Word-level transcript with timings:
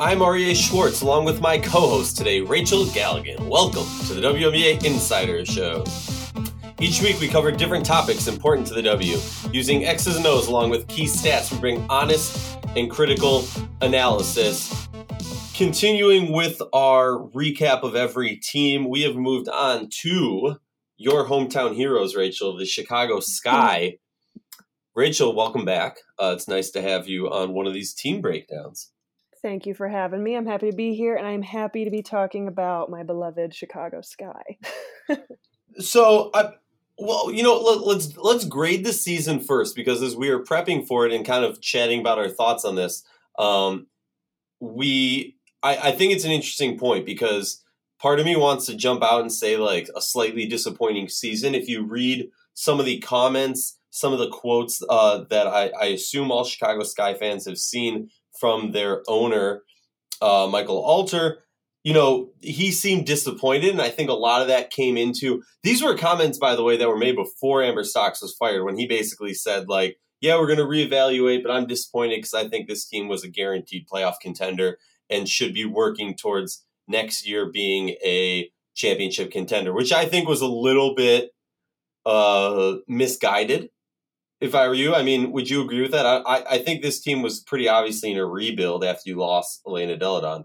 I'm 0.00 0.20
Aryeh 0.20 0.54
Schwartz, 0.54 1.00
along 1.00 1.24
with 1.24 1.40
my 1.40 1.58
co-host 1.58 2.16
today, 2.16 2.40
Rachel 2.40 2.84
Galligan. 2.84 3.48
Welcome 3.48 3.82
to 4.06 4.14
the 4.14 4.20
WNBA 4.20 4.84
Insider 4.84 5.44
Show. 5.44 5.82
Each 6.78 7.02
week 7.02 7.18
we 7.18 7.26
cover 7.26 7.50
different 7.50 7.84
topics 7.84 8.28
important 8.28 8.68
to 8.68 8.74
the 8.74 8.82
W. 8.82 9.18
Using 9.52 9.86
X's 9.86 10.14
and 10.14 10.24
O's 10.24 10.46
along 10.46 10.70
with 10.70 10.86
key 10.86 11.06
stats, 11.06 11.50
we 11.50 11.58
bring 11.58 11.84
honest 11.90 12.56
and 12.76 12.88
critical 12.88 13.44
analysis. 13.80 14.86
Continuing 15.52 16.30
with 16.30 16.62
our 16.72 17.18
recap 17.34 17.82
of 17.82 17.96
every 17.96 18.36
team, 18.36 18.88
we 18.88 19.02
have 19.02 19.16
moved 19.16 19.48
on 19.48 19.88
to 20.02 20.60
your 20.96 21.26
hometown 21.26 21.74
heroes, 21.74 22.14
Rachel, 22.14 22.56
the 22.56 22.66
Chicago 22.66 23.18
Sky. 23.18 23.98
Rachel, 24.94 25.34
welcome 25.34 25.64
back. 25.64 25.96
Uh, 26.20 26.34
it's 26.36 26.46
nice 26.46 26.70
to 26.70 26.82
have 26.82 27.08
you 27.08 27.28
on 27.28 27.52
one 27.52 27.66
of 27.66 27.74
these 27.74 27.92
team 27.92 28.20
breakdowns. 28.20 28.92
Thank 29.40 29.66
you 29.66 29.74
for 29.74 29.88
having 29.88 30.22
me. 30.22 30.36
I'm 30.36 30.46
happy 30.46 30.70
to 30.70 30.76
be 30.76 30.94
here, 30.94 31.16
and 31.16 31.26
I'm 31.26 31.42
happy 31.42 31.84
to 31.84 31.90
be 31.90 32.02
talking 32.02 32.48
about 32.48 32.90
my 32.90 33.02
beloved 33.02 33.54
Chicago 33.54 34.00
Sky. 34.00 34.58
so, 35.78 36.30
I, 36.34 36.50
well, 36.98 37.30
you 37.30 37.42
know, 37.42 37.56
let, 37.56 37.80
let's 37.86 38.16
let's 38.16 38.44
grade 38.44 38.84
the 38.84 38.92
season 38.92 39.40
first 39.40 39.76
because 39.76 40.02
as 40.02 40.16
we 40.16 40.28
are 40.30 40.40
prepping 40.40 40.86
for 40.86 41.06
it 41.06 41.12
and 41.12 41.24
kind 41.24 41.44
of 41.44 41.60
chatting 41.60 42.00
about 42.00 42.18
our 42.18 42.28
thoughts 42.28 42.64
on 42.64 42.74
this, 42.74 43.04
um, 43.38 43.86
we 44.60 45.36
I, 45.62 45.76
I 45.76 45.92
think 45.92 46.12
it's 46.12 46.24
an 46.24 46.32
interesting 46.32 46.78
point 46.78 47.06
because 47.06 47.62
part 48.00 48.18
of 48.20 48.26
me 48.26 48.36
wants 48.36 48.66
to 48.66 48.76
jump 48.76 49.02
out 49.02 49.20
and 49.20 49.32
say 49.32 49.56
like 49.56 49.88
a 49.96 50.00
slightly 50.00 50.46
disappointing 50.46 51.08
season. 51.08 51.54
If 51.54 51.68
you 51.68 51.84
read 51.84 52.30
some 52.54 52.80
of 52.80 52.86
the 52.86 52.98
comments, 52.98 53.78
some 53.90 54.12
of 54.12 54.18
the 54.18 54.28
quotes 54.28 54.82
uh, 54.88 55.24
that 55.30 55.46
I, 55.46 55.70
I 55.80 55.86
assume 55.86 56.30
all 56.30 56.44
Chicago 56.44 56.82
Sky 56.82 57.14
fans 57.14 57.46
have 57.46 57.58
seen 57.58 58.10
from 58.38 58.72
their 58.72 59.02
owner, 59.08 59.62
uh, 60.20 60.48
Michael 60.50 60.82
Alter. 60.82 61.44
You 61.84 61.94
know, 61.94 62.30
he 62.40 62.70
seemed 62.70 63.06
disappointed, 63.06 63.70
and 63.70 63.80
I 63.80 63.88
think 63.88 64.10
a 64.10 64.14
lot 64.14 64.42
of 64.42 64.48
that 64.48 64.70
came 64.70 64.96
into 64.96 65.42
these 65.62 65.82
were 65.82 65.96
comments, 65.96 66.36
by 66.36 66.54
the 66.54 66.64
way, 66.64 66.76
that 66.76 66.88
were 66.88 66.98
made 66.98 67.16
before 67.16 67.62
Amber 67.62 67.84
Stokes 67.84 68.20
was 68.20 68.34
fired, 68.34 68.64
when 68.64 68.76
he 68.76 68.86
basically 68.86 69.32
said, 69.32 69.68
like, 69.68 69.98
yeah, 70.20 70.36
we're 70.36 70.48
going 70.48 70.58
to 70.58 70.64
reevaluate, 70.64 71.42
but 71.42 71.52
I'm 71.52 71.66
disappointed 71.66 72.16
because 72.16 72.34
I 72.34 72.48
think 72.48 72.66
this 72.66 72.86
team 72.86 73.08
was 73.08 73.22
a 73.22 73.28
guaranteed 73.28 73.86
playoff 73.88 74.16
contender 74.20 74.78
and 75.08 75.28
should 75.28 75.54
be 75.54 75.64
working 75.64 76.16
towards 76.16 76.64
next 76.88 77.26
year 77.26 77.50
being 77.50 77.90
a 78.04 78.50
championship 78.74 79.30
contender, 79.30 79.72
which 79.72 79.92
I 79.92 80.06
think 80.06 80.28
was 80.28 80.40
a 80.40 80.46
little 80.46 80.94
bit 80.94 81.30
uh, 82.04 82.76
misguided 82.88 83.70
if 84.40 84.54
I 84.54 84.68
were 84.68 84.74
you, 84.74 84.94
I 84.94 85.02
mean, 85.02 85.32
would 85.32 85.50
you 85.50 85.62
agree 85.62 85.82
with 85.82 85.90
that? 85.92 86.06
I, 86.06 86.44
I 86.48 86.58
think 86.58 86.82
this 86.82 87.00
team 87.00 87.22
was 87.22 87.40
pretty 87.40 87.68
obviously 87.68 88.12
in 88.12 88.18
a 88.18 88.26
rebuild 88.26 88.84
after 88.84 89.10
you 89.10 89.16
lost 89.16 89.62
Elena 89.66 89.96
Delle 89.96 90.20
Donne. 90.20 90.44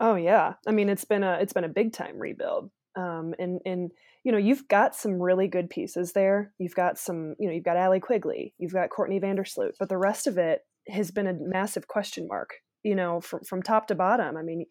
Oh 0.00 0.14
yeah, 0.14 0.54
I 0.66 0.70
mean 0.70 0.88
it's 0.88 1.04
been 1.04 1.24
a 1.24 1.38
it's 1.40 1.52
been 1.52 1.64
a 1.64 1.68
big 1.68 1.92
time 1.92 2.18
rebuild, 2.18 2.70
um, 2.96 3.34
and 3.38 3.60
and 3.66 3.90
you 4.22 4.30
know 4.30 4.38
you've 4.38 4.68
got 4.68 4.94
some 4.94 5.20
really 5.20 5.48
good 5.48 5.70
pieces 5.70 6.12
there. 6.12 6.52
You've 6.58 6.76
got 6.76 6.98
some, 6.98 7.34
you 7.40 7.48
know, 7.48 7.54
you've 7.54 7.64
got 7.64 7.76
Allie 7.76 7.98
Quigley, 7.98 8.54
you've 8.58 8.72
got 8.72 8.90
Courtney 8.90 9.18
Vandersloot, 9.18 9.72
but 9.78 9.88
the 9.88 9.98
rest 9.98 10.28
of 10.28 10.38
it 10.38 10.60
has 10.88 11.10
been 11.10 11.26
a 11.26 11.34
massive 11.34 11.88
question 11.88 12.28
mark. 12.28 12.50
You 12.88 12.94
know, 12.94 13.20
from 13.20 13.44
from 13.44 13.62
top 13.62 13.86
to 13.88 13.94
bottom. 13.94 14.38
I 14.38 14.42
mean, 14.42 14.64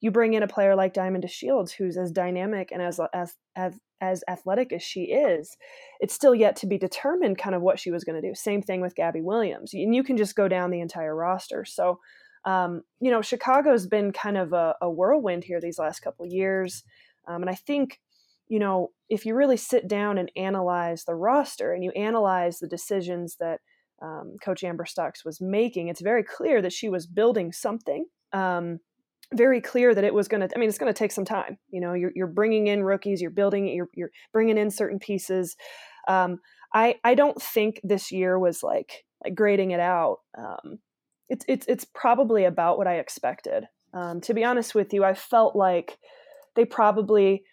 you 0.00 0.10
bring 0.10 0.34
in 0.34 0.42
a 0.42 0.48
player 0.48 0.74
like 0.74 0.92
Diamond 0.92 1.28
Shields, 1.30 1.70
who's 1.70 1.96
as 1.96 2.10
dynamic 2.10 2.72
and 2.72 2.82
as 2.82 2.98
as 3.14 3.36
as 3.54 3.78
as 4.00 4.24
athletic 4.28 4.72
as 4.72 4.82
she 4.82 5.02
is, 5.04 5.56
it's 6.00 6.14
still 6.14 6.34
yet 6.34 6.56
to 6.56 6.66
be 6.66 6.78
determined 6.78 7.38
kind 7.38 7.54
of 7.54 7.62
what 7.62 7.78
she 7.78 7.92
was 7.92 8.02
going 8.02 8.20
to 8.20 8.26
do. 8.26 8.34
Same 8.34 8.60
thing 8.60 8.80
with 8.80 8.96
Gabby 8.96 9.20
Williams, 9.20 9.72
and 9.72 9.94
you 9.94 10.02
can 10.02 10.16
just 10.16 10.34
go 10.34 10.48
down 10.48 10.70
the 10.70 10.80
entire 10.80 11.14
roster. 11.14 11.64
So, 11.64 12.00
um, 12.44 12.82
you 13.00 13.12
know, 13.12 13.22
Chicago's 13.22 13.86
been 13.86 14.12
kind 14.12 14.36
of 14.36 14.52
a, 14.52 14.74
a 14.80 14.90
whirlwind 14.90 15.44
here 15.44 15.60
these 15.60 15.78
last 15.78 16.00
couple 16.00 16.26
years, 16.26 16.82
um, 17.28 17.42
and 17.42 17.50
I 17.50 17.54
think 17.54 18.00
you 18.48 18.58
know, 18.58 18.90
if 19.08 19.24
you 19.24 19.36
really 19.36 19.56
sit 19.56 19.86
down 19.86 20.18
and 20.18 20.28
analyze 20.34 21.04
the 21.04 21.14
roster 21.14 21.72
and 21.72 21.84
you 21.84 21.92
analyze 21.92 22.58
the 22.58 22.66
decisions 22.66 23.36
that 23.36 23.60
um, 24.02 24.36
Coach 24.42 24.64
Amber 24.64 24.86
Stokes 24.86 25.24
was 25.24 25.40
making, 25.40 25.88
it's 25.88 26.00
very 26.00 26.24
clear 26.24 26.62
that 26.62 26.72
she 26.72 26.88
was 26.88 27.06
building 27.06 27.52
something. 27.52 28.06
Um, 28.32 28.80
very 29.34 29.60
clear 29.60 29.94
that 29.94 30.04
it 30.04 30.12
was 30.12 30.26
going 30.26 30.40
to 30.40 30.48
i 30.56 30.58
mean 30.58 30.68
it's 30.68 30.78
going 30.78 30.92
to 30.92 30.98
take 30.98 31.12
some 31.12 31.24
time 31.24 31.56
you 31.68 31.80
know 31.80 31.92
you're, 31.92 32.10
you're 32.14 32.26
bringing 32.26 32.66
in 32.66 32.82
rookies 32.82 33.20
you're 33.20 33.30
building 33.30 33.68
you're, 33.68 33.88
you're 33.94 34.10
bringing 34.32 34.58
in 34.58 34.70
certain 34.70 34.98
pieces 34.98 35.56
um, 36.08 36.38
i 36.74 36.96
i 37.04 37.14
don't 37.14 37.40
think 37.40 37.80
this 37.84 38.10
year 38.10 38.38
was 38.38 38.62
like 38.62 39.04
like 39.22 39.34
grading 39.34 39.70
it 39.70 39.80
out 39.80 40.18
um, 40.36 40.78
it's 41.28 41.44
it's 41.46 41.66
it's 41.68 41.86
probably 41.94 42.44
about 42.44 42.76
what 42.76 42.88
i 42.88 42.94
expected 42.94 43.64
um, 43.94 44.20
to 44.20 44.34
be 44.34 44.44
honest 44.44 44.74
with 44.74 44.92
you 44.92 45.04
i 45.04 45.14
felt 45.14 45.54
like 45.54 45.96
they 46.56 46.64
probably 46.64 47.44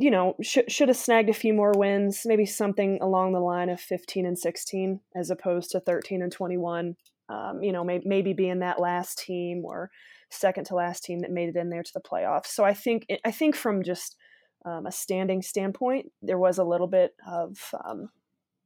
you 0.00 0.10
know 0.10 0.34
sh- 0.40 0.58
should 0.68 0.88
have 0.88 0.96
snagged 0.96 1.28
a 1.28 1.34
few 1.34 1.52
more 1.52 1.72
wins 1.76 2.22
maybe 2.24 2.46
something 2.46 2.98
along 3.00 3.32
the 3.32 3.40
line 3.40 3.68
of 3.68 3.80
15 3.80 4.26
and 4.26 4.38
16 4.38 5.00
as 5.14 5.30
opposed 5.30 5.70
to 5.70 5.80
13 5.80 6.22
and 6.22 6.32
21 6.32 6.96
um, 7.28 7.62
you 7.62 7.72
know 7.72 7.84
may- 7.84 8.02
maybe 8.04 8.32
being 8.32 8.60
that 8.60 8.80
last 8.80 9.18
team 9.18 9.62
or 9.64 9.90
second 10.30 10.64
to 10.64 10.74
last 10.74 11.04
team 11.04 11.20
that 11.20 11.30
made 11.30 11.48
it 11.48 11.56
in 11.56 11.70
there 11.70 11.82
to 11.82 11.92
the 11.92 12.00
playoffs. 12.00 12.46
So 12.46 12.64
I 12.64 12.72
think 12.72 13.06
I 13.24 13.30
think 13.30 13.56
from 13.56 13.82
just 13.82 14.16
um, 14.64 14.86
a 14.86 14.92
standing 14.92 15.42
standpoint, 15.42 16.10
there 16.22 16.38
was 16.38 16.58
a 16.58 16.64
little 16.64 16.86
bit 16.86 17.14
of 17.26 17.74
um, 17.84 18.08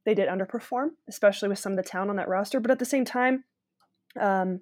they 0.05 0.13
did 0.13 0.29
underperform, 0.29 0.89
especially 1.09 1.49
with 1.49 1.59
some 1.59 1.73
of 1.73 1.77
the 1.77 1.83
talent 1.83 2.11
on 2.11 2.15
that 2.17 2.27
roster. 2.27 2.59
But 2.59 2.71
at 2.71 2.79
the 2.79 2.85
same 2.85 3.05
time, 3.05 3.43
um, 4.19 4.61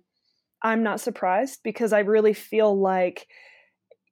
I'm 0.62 0.84
not 0.84 1.02
surprised 1.02 1.60
because 1.64 1.92
I 1.92 2.00
really 2.00 2.34
feel 2.34 2.80
like 2.80 3.28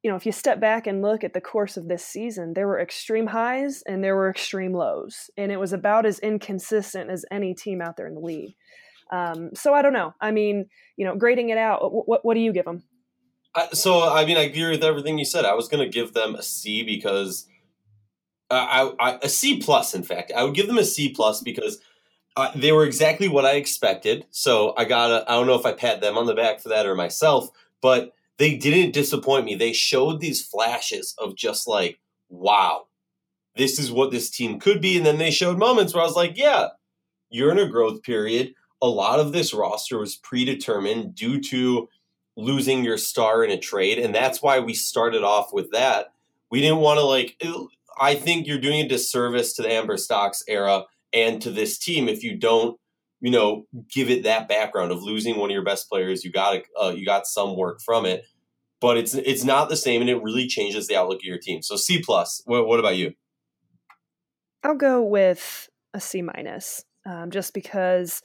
you 0.03 0.09
know 0.09 0.15
if 0.15 0.25
you 0.25 0.31
step 0.31 0.59
back 0.59 0.87
and 0.87 1.01
look 1.01 1.23
at 1.23 1.33
the 1.33 1.41
course 1.41 1.77
of 1.77 1.87
this 1.87 2.05
season, 2.05 2.53
there 2.53 2.67
were 2.67 2.79
extreme 2.79 3.27
highs 3.27 3.83
and 3.85 4.03
there 4.03 4.15
were 4.15 4.29
extreme 4.29 4.73
lows, 4.73 5.29
and 5.37 5.51
it 5.51 5.59
was 5.59 5.73
about 5.73 6.05
as 6.05 6.19
inconsistent 6.19 7.09
as 7.09 7.25
any 7.31 7.53
team 7.53 7.81
out 7.81 7.97
there 7.97 8.07
in 8.07 8.15
the 8.15 8.21
league. 8.21 8.55
Um, 9.11 9.51
so 9.53 9.73
I 9.73 9.81
don't 9.81 9.93
know. 9.93 10.13
I 10.21 10.31
mean, 10.31 10.67
you 10.95 11.05
know, 11.05 11.15
grading 11.15 11.49
it 11.49 11.57
out, 11.57 12.07
what, 12.07 12.23
what 12.23 12.33
do 12.33 12.39
you 12.39 12.53
give 12.53 12.65
them? 12.65 12.83
so 13.73 14.09
I 14.09 14.25
mean, 14.25 14.37
I 14.37 14.43
agree 14.43 14.69
with 14.69 14.83
everything 14.83 15.17
you 15.17 15.25
said. 15.25 15.45
I 15.45 15.53
was 15.53 15.67
going 15.67 15.83
to 15.83 15.89
give 15.89 16.13
them 16.13 16.35
a 16.35 16.43
C 16.43 16.83
because 16.83 17.47
uh, 18.49 18.93
I, 18.99 19.11
I, 19.11 19.19
a 19.21 19.29
C 19.29 19.59
plus. 19.59 19.93
In 19.93 20.03
fact, 20.03 20.31
I 20.35 20.43
would 20.43 20.55
give 20.55 20.67
them 20.67 20.77
a 20.77 20.85
C 20.85 21.09
plus 21.09 21.41
because 21.41 21.79
uh, 22.37 22.51
they 22.55 22.71
were 22.71 22.85
exactly 22.85 23.27
what 23.27 23.45
I 23.45 23.53
expected. 23.53 24.25
So 24.31 24.73
I 24.77 24.85
got 24.85 25.29
I 25.29 25.33
don't 25.33 25.47
know 25.47 25.59
if 25.59 25.65
I 25.65 25.73
pat 25.73 26.01
them 26.01 26.17
on 26.17 26.27
the 26.27 26.33
back 26.33 26.61
for 26.61 26.69
that 26.69 26.85
or 26.85 26.95
myself, 26.95 27.49
but 27.81 28.13
they 28.41 28.57
didn't 28.57 28.93
disappoint 28.93 29.45
me. 29.45 29.55
They 29.55 29.73
showed 29.73 30.19
these 30.19 30.41
flashes 30.45 31.15
of 31.17 31.35
just 31.35 31.67
like, 31.67 31.99
wow, 32.29 32.87
this 33.55 33.79
is 33.79 33.91
what 33.91 34.11
this 34.11 34.29
team 34.29 34.59
could 34.59 34.81
be, 34.81 34.97
and 34.97 35.05
then 35.05 35.17
they 35.17 35.31
showed 35.31 35.57
moments 35.57 35.93
where 35.93 36.03
I 36.03 36.05
was 36.05 36.15
like, 36.15 36.37
yeah, 36.37 36.69
you're 37.29 37.51
in 37.51 37.59
a 37.59 37.67
growth 37.69 38.03
period 38.03 38.53
a 38.81 38.87
lot 38.87 39.19
of 39.19 39.31
this 39.31 39.53
roster 39.53 39.99
was 39.99 40.15
predetermined 40.15 41.15
due 41.15 41.39
to 41.39 41.87
losing 42.35 42.83
your 42.83 42.97
star 42.97 43.43
in 43.43 43.51
a 43.51 43.57
trade. 43.57 43.99
And 43.99 44.13
that's 44.13 44.41
why 44.41 44.59
we 44.59 44.73
started 44.73 45.23
off 45.23 45.53
with 45.53 45.71
that. 45.71 46.13
We 46.49 46.61
didn't 46.61 46.79
want 46.79 46.99
to, 46.99 47.05
like, 47.05 47.41
I 47.99 48.15
think 48.15 48.47
you're 48.47 48.57
doing 48.57 48.81
a 48.81 48.87
disservice 48.87 49.53
to 49.53 49.61
the 49.61 49.71
Amber 49.71 49.97
Stokes 49.97 50.43
era 50.47 50.85
and 51.13 51.41
to 51.41 51.51
this 51.51 51.77
team 51.77 52.09
if 52.09 52.23
you 52.23 52.35
don't, 52.35 52.79
you 53.19 53.29
know, 53.29 53.67
give 53.93 54.09
it 54.09 54.23
that 54.23 54.49
background 54.49 54.91
of 54.91 55.03
losing 55.03 55.37
one 55.37 55.51
of 55.51 55.53
your 55.53 55.63
best 55.63 55.87
players. 55.87 56.25
You 56.25 56.31
got 56.31 56.61
uh, 56.81 56.93
you 56.95 57.05
got 57.05 57.27
some 57.27 57.55
work 57.55 57.81
from 57.81 58.05
it, 58.05 58.25
but 58.81 58.97
it's 58.97 59.13
it's 59.13 59.43
not 59.43 59.69
the 59.69 59.77
same, 59.77 60.01
and 60.01 60.09
it 60.09 60.21
really 60.21 60.47
changes 60.47 60.87
the 60.87 60.97
outlook 60.97 61.19
of 61.19 61.23
your 61.23 61.37
team. 61.37 61.61
So 61.61 61.75
C 61.75 62.01
plus. 62.01 62.41
What, 62.45 62.67
what 62.67 62.79
about 62.79 62.97
you? 62.97 63.13
I'll 64.63 64.75
go 64.75 65.01
with 65.01 65.69
a 65.93 66.01
C 66.01 66.21
minus, 66.21 66.83
um, 67.05 67.31
just 67.31 67.53
because 67.53 68.21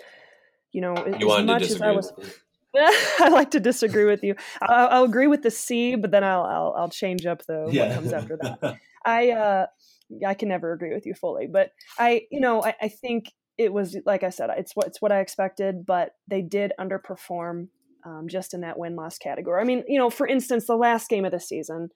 you 0.72 0.80
know, 0.80 0.94
you 1.19 1.30
as 1.32 1.44
much 1.44 1.62
as 1.62 1.80
I 1.80 1.92
was. 1.92 2.12
I 2.76 3.30
like 3.30 3.52
to 3.52 3.60
disagree 3.60 4.04
with 4.04 4.22
you. 4.22 4.34
I'll, 4.60 4.88
I'll, 4.88 5.04
agree 5.04 5.26
with 5.26 5.42
the 5.42 5.50
C, 5.50 5.94
but 5.94 6.10
then 6.10 6.22
I'll 6.22 6.42
I'll, 6.42 6.75
I'll 6.76 6.90
change 6.90 7.25
up 7.25 7.46
the 7.46 7.69
yeah. 7.72 7.88
what 7.88 7.94
comes 7.94 8.12
after 8.12 8.38
that. 8.42 8.76
I 9.04 9.30
uh, 9.30 9.66
I 10.26 10.34
can 10.34 10.48
never 10.48 10.72
agree 10.72 10.92
with 10.92 11.06
you 11.06 11.14
fully, 11.14 11.46
but 11.46 11.70
I 11.98 12.26
you 12.30 12.40
know 12.40 12.62
I, 12.62 12.75
I 12.82 12.88
think 12.88 13.32
it 13.56 13.72
was 13.72 13.96
like 14.04 14.22
I 14.22 14.30
said, 14.30 14.50
it's 14.58 14.72
what 14.75 14.88
it's 14.88 15.00
what 15.00 15.12
I 15.12 15.20
expected, 15.20 15.86
but 15.86 16.12
they 16.28 16.42
did 16.42 16.72
underperform 16.78 17.69
um, 18.06 18.28
just 18.28 18.54
in 18.54 18.60
that 18.60 18.78
win 18.78 18.94
loss 18.94 19.18
category. 19.18 19.60
I 19.60 19.64
mean, 19.64 19.84
you 19.88 19.98
know, 19.98 20.08
for 20.08 20.26
instance, 20.26 20.66
the 20.66 20.76
last 20.76 21.08
game 21.08 21.24
of 21.24 21.32
the 21.32 21.40
season, 21.40 21.88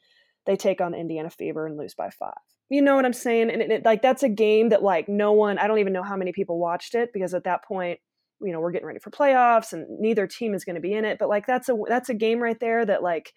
they 0.45 0.57
take 0.57 0.81
on 0.81 0.93
the 0.93 0.99
Indiana 0.99 1.31
Fever 1.31 1.67
and 1.67 1.79
lose 1.79 1.95
by 1.95 2.11
five. 2.11 2.35
You 2.69 2.83
know 2.83 2.97
what 2.97 3.05
I'm 3.05 3.13
saying? 3.13 3.51
And 3.51 3.63
it, 3.63 3.71
it, 3.71 3.85
like 3.85 4.03
that's 4.03 4.23
a 4.23 4.29
game 4.29 4.71
that 4.71 4.83
like 4.83 5.09
no 5.09 5.33
one. 5.33 5.59
I 5.59 5.67
don't 5.67 5.79
even 5.79 5.93
know 5.93 6.03
how 6.03 6.17
many 6.17 6.33
people 6.33 6.59
watched 6.59 6.95
it 6.95 7.11
because 7.13 7.33
at 7.35 7.45
that 7.45 7.65
point 7.65 8.01
you 8.43 8.53
know 8.53 8.61
we're 8.61 8.71
getting 8.71 8.87
ready 8.87 8.99
for 8.99 9.11
playoffs 9.11 9.73
and 9.73 9.87
neither 10.01 10.27
team 10.27 10.55
is 10.55 10.65
going 10.65 10.75
to 10.75 10.81
be 10.81 10.95
in 10.95 11.05
it 11.05 11.19
but 11.19 11.29
like 11.29 11.47
that's 11.47 11.69
a 11.69 11.77
that's 11.89 12.09
a 12.09 12.15
game 12.15 12.41
right 12.41 12.59
there 12.61 12.85
that 12.85 13.03
like 13.03 13.33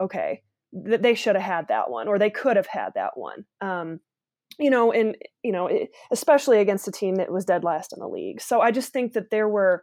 okay 0.00 0.42
that 0.72 1.02
they 1.02 1.14
should 1.14 1.36
have 1.36 1.44
had 1.44 1.68
that 1.68 1.90
one 1.90 2.08
or 2.08 2.18
they 2.18 2.30
could 2.30 2.56
have 2.56 2.66
had 2.66 2.90
that 2.94 3.10
one 3.14 3.44
um 3.60 4.00
you 4.58 4.70
know 4.70 4.92
and 4.92 5.16
you 5.42 5.52
know 5.52 5.68
especially 6.10 6.58
against 6.58 6.88
a 6.88 6.92
team 6.92 7.16
that 7.16 7.30
was 7.30 7.44
dead 7.44 7.64
last 7.64 7.92
in 7.92 8.00
the 8.00 8.08
league 8.08 8.40
so 8.40 8.60
i 8.60 8.70
just 8.70 8.92
think 8.92 9.12
that 9.12 9.30
there 9.30 9.48
were 9.48 9.82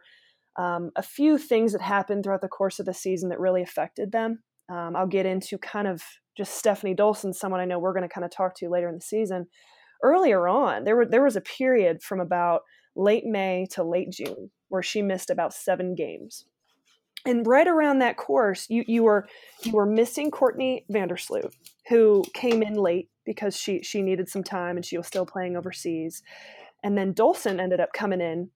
um, 0.56 0.90
a 0.96 1.02
few 1.02 1.38
things 1.38 1.72
that 1.72 1.80
happened 1.80 2.24
throughout 2.24 2.40
the 2.40 2.48
course 2.48 2.78
of 2.80 2.86
the 2.86 2.94
season 2.94 3.28
that 3.28 3.40
really 3.40 3.62
affected 3.62 4.12
them. 4.12 4.42
Um, 4.68 4.94
I'll 4.94 5.06
get 5.06 5.26
into 5.26 5.58
kind 5.58 5.88
of 5.88 6.02
just 6.36 6.54
Stephanie 6.54 6.94
Dolson, 6.94 7.34
someone 7.34 7.60
I 7.60 7.64
know 7.64 7.78
we're 7.78 7.92
going 7.92 8.08
to 8.08 8.14
kind 8.14 8.24
of 8.24 8.30
talk 8.30 8.54
to 8.56 8.68
later 8.68 8.88
in 8.88 8.94
the 8.94 9.00
season. 9.00 9.46
Earlier 10.02 10.48
on, 10.48 10.84
there 10.84 10.96
were 10.96 11.06
there 11.06 11.24
was 11.24 11.36
a 11.36 11.40
period 11.40 12.02
from 12.02 12.20
about 12.20 12.62
late 12.96 13.24
May 13.26 13.66
to 13.72 13.84
late 13.84 14.10
June 14.10 14.50
where 14.68 14.82
she 14.82 15.02
missed 15.02 15.30
about 15.30 15.52
seven 15.52 15.94
games. 15.94 16.46
And 17.26 17.46
right 17.46 17.68
around 17.68 17.98
that 17.98 18.16
course, 18.16 18.66
you 18.70 18.84
you 18.86 19.02
were 19.02 19.26
you 19.62 19.72
were 19.72 19.86
missing 19.86 20.30
Courtney 20.30 20.86
Vandersloot, 20.90 21.52
who 21.88 22.24
came 22.32 22.62
in 22.62 22.74
late 22.74 23.10
because 23.26 23.56
she 23.56 23.82
she 23.82 24.00
needed 24.00 24.28
some 24.28 24.42
time 24.42 24.76
and 24.76 24.84
she 24.84 24.96
was 24.96 25.06
still 25.06 25.26
playing 25.26 25.56
overseas. 25.56 26.22
And 26.82 26.96
then 26.96 27.12
Dolson 27.12 27.60
ended 27.60 27.80
up 27.80 27.92
coming 27.92 28.22
in 28.22 28.50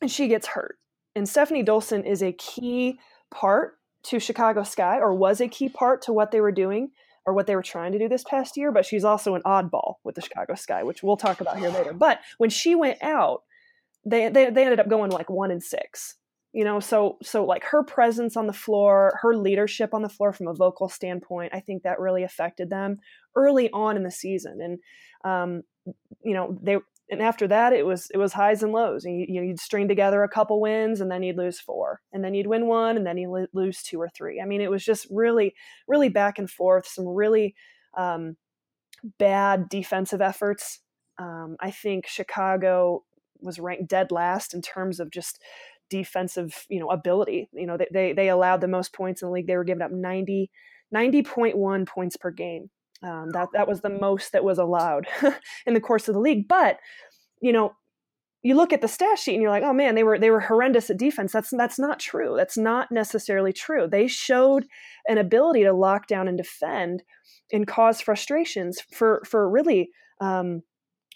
and 0.00 0.10
she 0.10 0.28
gets 0.28 0.46
hurt. 0.46 0.78
And 1.18 1.28
Stephanie 1.28 1.64
Dolson 1.64 2.06
is 2.06 2.22
a 2.22 2.32
key 2.32 2.98
part 3.30 3.74
to 4.04 4.20
Chicago 4.20 4.62
Sky 4.62 4.98
or 4.98 5.12
was 5.12 5.40
a 5.40 5.48
key 5.48 5.68
part 5.68 6.00
to 6.02 6.12
what 6.12 6.30
they 6.30 6.40
were 6.40 6.52
doing 6.52 6.90
or 7.26 7.34
what 7.34 7.46
they 7.46 7.56
were 7.56 7.62
trying 7.62 7.92
to 7.92 7.98
do 7.98 8.08
this 8.08 8.24
past 8.24 8.56
year, 8.56 8.72
but 8.72 8.86
she's 8.86 9.04
also 9.04 9.34
an 9.34 9.42
oddball 9.44 9.96
with 10.04 10.14
the 10.14 10.22
Chicago 10.22 10.54
Sky, 10.54 10.82
which 10.82 11.02
we'll 11.02 11.16
talk 11.16 11.40
about 11.40 11.58
here 11.58 11.68
later. 11.70 11.92
But 11.92 12.20
when 12.38 12.48
she 12.48 12.74
went 12.74 13.02
out, 13.02 13.42
they, 14.06 14.28
they, 14.28 14.48
they 14.48 14.62
ended 14.62 14.80
up 14.80 14.88
going 14.88 15.10
like 15.10 15.28
one 15.28 15.50
and 15.50 15.62
six 15.62 16.14
you 16.54 16.64
know 16.64 16.80
so 16.80 17.18
so 17.22 17.44
like 17.44 17.62
her 17.64 17.82
presence 17.82 18.36
on 18.36 18.46
the 18.46 18.52
floor 18.54 19.18
her 19.22 19.36
leadership 19.36 19.92
on 19.92 20.00
the 20.00 20.08
floor 20.08 20.32
from 20.32 20.48
a 20.48 20.54
vocal 20.54 20.88
standpoint 20.88 21.52
i 21.54 21.60
think 21.60 21.82
that 21.82 22.00
really 22.00 22.22
affected 22.22 22.70
them 22.70 22.96
early 23.36 23.68
on 23.72 23.96
in 23.96 24.02
the 24.02 24.10
season 24.10 24.58
and 24.62 24.78
um, 25.30 25.62
you 26.24 26.32
know 26.32 26.58
they 26.62 26.78
and 27.10 27.22
after 27.22 27.46
that 27.48 27.72
it 27.72 27.86
was 27.86 28.10
it 28.12 28.18
was 28.18 28.32
highs 28.32 28.62
and 28.62 28.72
lows 28.72 29.04
and 29.04 29.18
you, 29.18 29.26
you 29.28 29.42
you'd 29.42 29.60
string 29.60 29.88
together 29.88 30.22
a 30.22 30.28
couple 30.28 30.60
wins 30.60 31.00
and 31.00 31.10
then 31.10 31.22
you'd 31.22 31.36
lose 31.36 31.60
four 31.60 32.00
and 32.12 32.24
then 32.24 32.34
you'd 32.34 32.46
win 32.46 32.66
one 32.66 32.96
and 32.96 33.06
then 33.06 33.16
you'd 33.16 33.48
lose 33.52 33.82
two 33.82 34.00
or 34.00 34.08
three 34.08 34.40
i 34.40 34.44
mean 34.44 34.60
it 34.60 34.70
was 34.70 34.84
just 34.84 35.06
really 35.10 35.54
really 35.86 36.08
back 36.08 36.38
and 36.38 36.50
forth 36.50 36.86
some 36.86 37.06
really 37.06 37.54
um, 37.96 38.36
bad 39.18 39.68
defensive 39.68 40.20
efforts 40.20 40.80
um, 41.18 41.56
i 41.60 41.70
think 41.70 42.06
chicago 42.06 43.02
was 43.40 43.58
ranked 43.58 43.88
dead 43.88 44.10
last 44.10 44.54
in 44.54 44.60
terms 44.62 45.00
of 45.00 45.10
just 45.10 45.40
defensive, 45.90 46.66
you 46.68 46.80
know, 46.80 46.90
ability. 46.90 47.48
You 47.52 47.66
know, 47.66 47.76
they, 47.76 47.88
they, 47.92 48.12
they 48.12 48.28
allowed 48.28 48.60
the 48.60 48.68
most 48.68 48.92
points 48.92 49.22
in 49.22 49.28
the 49.28 49.32
league. 49.32 49.46
They 49.46 49.56
were 49.56 49.64
giving 49.64 49.82
up 49.82 49.90
90, 49.90 50.50
90.1 50.94 51.86
points 51.86 52.16
per 52.16 52.30
game. 52.30 52.70
Um, 53.02 53.30
that, 53.30 53.48
that 53.52 53.68
was 53.68 53.80
the 53.80 53.90
most 53.90 54.32
that 54.32 54.44
was 54.44 54.58
allowed 54.58 55.06
in 55.66 55.74
the 55.74 55.80
course 55.80 56.08
of 56.08 56.14
the 56.14 56.20
league. 56.20 56.48
But, 56.48 56.78
you 57.40 57.52
know, 57.52 57.72
you 58.42 58.54
look 58.54 58.72
at 58.72 58.80
the 58.80 58.88
stat 58.88 59.18
sheet 59.18 59.34
and 59.34 59.42
you're 59.42 59.50
like, 59.50 59.64
oh 59.64 59.72
man, 59.72 59.94
they 59.94 60.04
were 60.04 60.18
they 60.18 60.30
were 60.30 60.40
horrendous 60.40 60.90
at 60.90 60.96
defense. 60.96 61.32
That's 61.32 61.50
that's 61.50 61.78
not 61.78 61.98
true. 61.98 62.34
That's 62.36 62.56
not 62.56 62.90
necessarily 62.92 63.52
true. 63.52 63.88
They 63.90 64.06
showed 64.06 64.66
an 65.08 65.18
ability 65.18 65.64
to 65.64 65.72
lock 65.72 66.06
down 66.06 66.28
and 66.28 66.38
defend 66.38 67.02
and 67.52 67.66
cause 67.66 68.00
frustrations 68.00 68.80
for 68.92 69.22
for 69.26 69.50
really 69.50 69.90
um, 70.20 70.62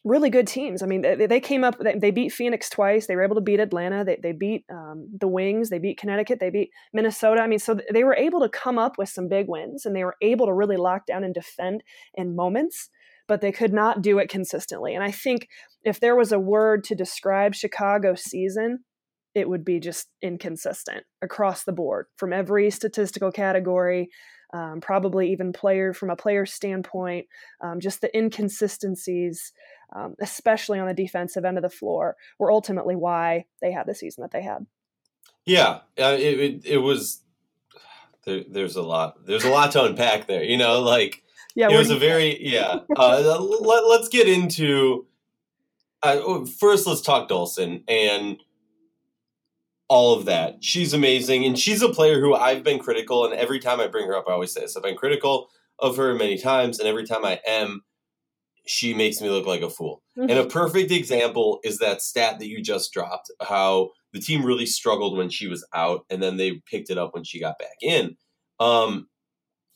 really 0.05 0.31
good 0.31 0.47
teams. 0.47 0.83
I 0.83 0.87
mean, 0.87 1.03
they, 1.03 1.27
they 1.27 1.41
came 1.41 1.63
up, 1.63 1.77
they, 1.79 2.11
beat 2.11 2.33
Phoenix 2.33 2.69
twice. 2.69 3.07
They 3.07 3.15
were 3.15 3.23
able 3.23 3.37
to 3.37 3.41
beat 3.41 3.61
Atlanta. 3.61 4.05
They, 4.05 4.19
they 4.21 4.33
beat 4.33 4.65
um, 4.71 5.09
the 5.19 5.29
Wings. 5.29 5.71
They 5.71 5.79
beat 5.79 5.99
Connecticut. 5.99 6.41
They 6.41 6.51
beat 6.51 6.71
Minnesota. 6.93 7.41
I 7.41 7.47
mean, 7.47 7.61
so 7.61 7.79
they 7.93 8.05
were 8.05 8.17
able 8.17 8.41
to 8.41 8.49
come 8.49 8.79
up 8.79 8.99
with 8.99 9.09
some 9.09 9.29
big 9.29 9.47
wins 9.49 9.87
and 9.87 9.95
they 9.95 10.05
were 10.05 10.17
able 10.21 10.47
to 10.47 10.53
really 10.53 10.77
lock 10.77 11.07
down 11.07 11.23
and 11.23 11.33
defend 11.33 11.83
in 12.15 12.35
moments, 12.35 12.91
but 13.29 13.41
they 13.41 13.53
could 13.53 13.73
not 13.73 14.03
do 14.03 14.19
it 14.19 14.29
consistently. 14.29 14.95
And 14.95 15.05
I 15.05 15.13
think 15.13 15.47
if 15.85 16.01
there 16.01 16.17
was 16.17 16.33
a 16.33 16.39
word 16.39 16.83
to 16.85 16.95
describe 16.97 17.55
Chicago's 17.55 18.23
season, 18.23 18.81
it 19.35 19.49
would 19.49 19.65
be 19.65 19.81
just 19.81 20.09
inconsistent 20.21 21.05
across 21.23 21.65
the 21.65 21.73
board 21.73 22.07
from 22.17 22.33
every 22.33 22.71
statistical 22.71 23.33
category. 23.33 24.09
Um, 24.55 24.83
probably 24.83 25.33
even 25.33 25.55
player 25.55 25.95
from 25.95 26.11
a 26.11 26.17
player 26.17 26.45
standpoint, 26.45 27.27
um, 27.63 27.81
just 27.81 28.03
the 28.03 28.15
inconsistencies 28.15 29.53
um, 29.95 30.15
especially 30.21 30.79
on 30.79 30.89
the 30.89 30.95
defensive 30.95 31.45
end 31.45 31.59
of 31.59 31.63
the 31.63 31.71
floor, 31.71 32.17
were 32.39 32.51
ultimately 32.51 32.97
why 32.97 33.47
they 33.61 33.73
had 33.73 33.87
the 33.87 33.95
season 33.95 34.23
that 34.23 34.31
they 34.31 34.43
had. 34.43 34.67
Yeah, 35.45 35.81
uh, 35.99 36.17
it, 36.19 36.41
it, 36.41 36.65
it 36.65 36.79
was. 36.79 37.23
There, 38.25 38.43
there's 38.49 38.77
a 38.77 38.83
lot. 38.83 39.27
There's 39.27 39.45
a 39.45 39.51
lot 39.51 39.73
to 39.73 39.85
unpack 39.85 40.27
there. 40.27 40.45
You 40.45 40.57
know, 40.57 40.81
like 40.81 41.23
yeah, 41.55 41.69
it 41.71 41.77
was 41.77 41.91
a 41.91 41.99
very 41.99 42.39
yeah. 42.41 42.81
Uh, 42.97 43.39
let, 43.41 43.85
let's 43.87 44.09
get 44.09 44.29
into. 44.29 45.07
Uh, 46.03 46.45
first, 46.59 46.87
let's 46.87 47.01
talk 47.01 47.29
Dolson 47.29 47.83
and 47.87 48.39
all 49.93 50.15
of 50.15 50.25
that. 50.25 50.65
She's 50.65 50.95
amazing, 50.95 51.45
and 51.45 51.59
she's 51.59 51.83
a 51.83 51.89
player 51.91 52.19
who 52.19 52.35
I've 52.35 52.65
been 52.65 52.79
critical. 52.79 53.27
And 53.27 53.35
every 53.35 53.59
time 53.59 53.79
I 53.79 53.89
bring 53.89 54.07
her 54.07 54.17
up, 54.17 54.25
I 54.27 54.33
always 54.33 54.51
say 54.51 54.63
this: 54.63 54.75
I've 54.75 54.83
been 54.83 54.97
critical 54.97 55.51
of 55.79 55.99
her 55.99 56.15
many 56.15 56.39
times, 56.39 56.79
and 56.79 56.89
every 56.89 57.05
time 57.05 57.27
I 57.27 57.41
am, 57.47 57.83
she 58.67 58.95
makes 58.95 59.21
me 59.21 59.29
look 59.29 59.45
like 59.45 59.61
a 59.61 59.69
fool. 59.69 60.03
Mm-hmm. 60.17 60.31
And 60.31 60.39
a 60.39 60.47
perfect 60.47 60.91
example 60.91 61.61
is 61.63 61.77
that 61.79 62.01
stat 62.01 62.39
that 62.39 62.49
you 62.49 62.63
just 62.63 62.91
dropped 62.95 63.31
how 63.43 63.91
the 64.15 64.19
team 64.19 64.47
really 64.47 64.65
struggled 64.65 65.15
when 65.15 65.29
she 65.29 65.47
was 65.47 65.63
out 65.75 66.07
and 66.09 66.23
then 66.23 66.39
they 66.39 66.63
picked 66.71 66.89
it 66.89 66.97
up 66.97 67.13
when 67.13 67.25
she 67.25 67.39
got 67.39 67.59
back 67.59 67.77
in. 67.83 68.17
Um, 68.61 69.09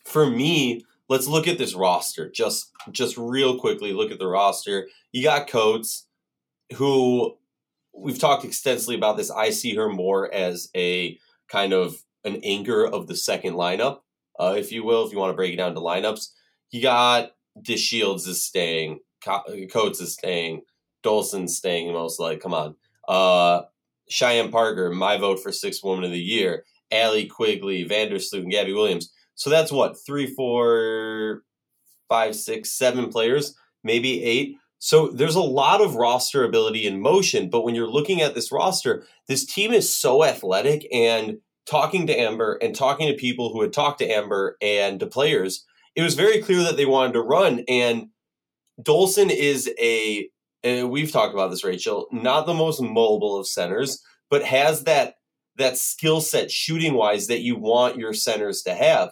for 0.06 0.30
me, 0.30 0.82
let's 1.10 1.26
look 1.26 1.46
at 1.46 1.58
this 1.58 1.74
roster 1.74 2.30
just 2.30 2.70
just 2.90 3.18
real 3.18 3.58
quickly 3.58 3.92
look 3.92 4.10
at 4.10 4.18
the 4.18 4.26
roster. 4.26 4.88
You 5.12 5.22
got 5.22 5.48
Coates 5.48 6.06
who 6.74 7.36
we've 7.96 8.18
talked 8.18 8.44
extensively 8.44 8.94
about 8.94 9.16
this. 9.16 9.30
I 9.30 9.50
see 9.50 9.74
her 9.74 9.88
more 9.88 10.32
as 10.32 10.68
a 10.76 11.18
kind 11.48 11.72
of 11.72 11.96
an 12.24 12.40
anchor 12.42 12.86
of 12.86 13.06
the 13.06 13.16
second 13.16 13.54
lineup, 13.54 14.00
uh, 14.38 14.54
if 14.56 14.72
you 14.72 14.84
will, 14.84 15.06
if 15.06 15.12
you 15.12 15.18
want 15.18 15.30
to 15.30 15.36
break 15.36 15.52
it 15.52 15.56
down 15.56 15.74
to 15.74 15.80
lineups. 15.80 16.28
You 16.70 16.82
got 16.82 17.32
DeShields 17.60 18.26
is 18.26 18.42
staying, 18.42 19.00
Coates 19.24 20.00
is 20.00 20.12
staying, 20.12 20.62
Dolson's 21.02 21.56
staying 21.56 21.92
most 21.92 22.20
like. 22.20 22.40
Come 22.40 22.54
on. 22.54 22.74
Uh, 23.08 23.62
Cheyenne 24.08 24.50
Parker, 24.50 24.90
my 24.90 25.16
vote 25.16 25.40
for 25.40 25.52
sixth 25.52 25.82
woman 25.82 26.04
of 26.04 26.10
the 26.10 26.18
year. 26.18 26.64
Allie 26.92 27.26
Quigley, 27.26 27.84
Vandersloot, 27.84 28.42
and 28.42 28.50
Gabby 28.50 28.72
Williams. 28.72 29.12
So 29.34 29.50
that's 29.50 29.72
what 29.72 29.96
three, 30.04 30.26
four, 30.26 31.42
five, 32.08 32.36
six, 32.36 32.70
seven 32.70 33.08
players, 33.08 33.54
maybe 33.82 34.22
eight. 34.22 34.56
So 34.78 35.08
there's 35.08 35.34
a 35.34 35.40
lot 35.40 35.80
of 35.80 35.96
roster 35.96 36.44
ability 36.44 36.86
in 36.86 37.00
motion. 37.00 37.48
But 37.50 37.62
when 37.62 37.74
you're 37.74 37.88
looking 37.88 38.20
at 38.20 38.34
this 38.34 38.52
roster, 38.52 39.04
this 39.28 39.44
team 39.44 39.72
is 39.72 39.94
so 39.94 40.24
athletic. 40.24 40.86
And 40.92 41.38
talking 41.66 42.06
to 42.06 42.18
Amber 42.18 42.58
and 42.62 42.74
talking 42.74 43.08
to 43.08 43.14
people 43.14 43.52
who 43.52 43.62
had 43.62 43.72
talked 43.72 43.98
to 43.98 44.06
Amber 44.06 44.56
and 44.60 45.00
to 45.00 45.06
players, 45.06 45.64
it 45.94 46.02
was 46.02 46.14
very 46.14 46.42
clear 46.42 46.62
that 46.62 46.76
they 46.76 46.86
wanted 46.86 47.14
to 47.14 47.22
run. 47.22 47.64
And 47.68 48.08
Dolson 48.80 49.30
is 49.30 49.70
a, 49.80 50.28
and 50.62 50.90
we've 50.90 51.12
talked 51.12 51.34
about 51.34 51.50
this, 51.50 51.64
Rachel, 51.64 52.06
not 52.12 52.46
the 52.46 52.54
most 52.54 52.80
mobile 52.80 53.38
of 53.38 53.46
centers, 53.46 54.02
but 54.30 54.44
has 54.44 54.84
that 54.84 55.14
that 55.56 55.78
skill 55.78 56.20
set 56.20 56.50
shooting 56.50 56.94
wise 56.94 57.28
that 57.28 57.40
you 57.40 57.56
want 57.56 57.96
your 57.96 58.12
centers 58.12 58.62
to 58.62 58.74
have. 58.74 59.10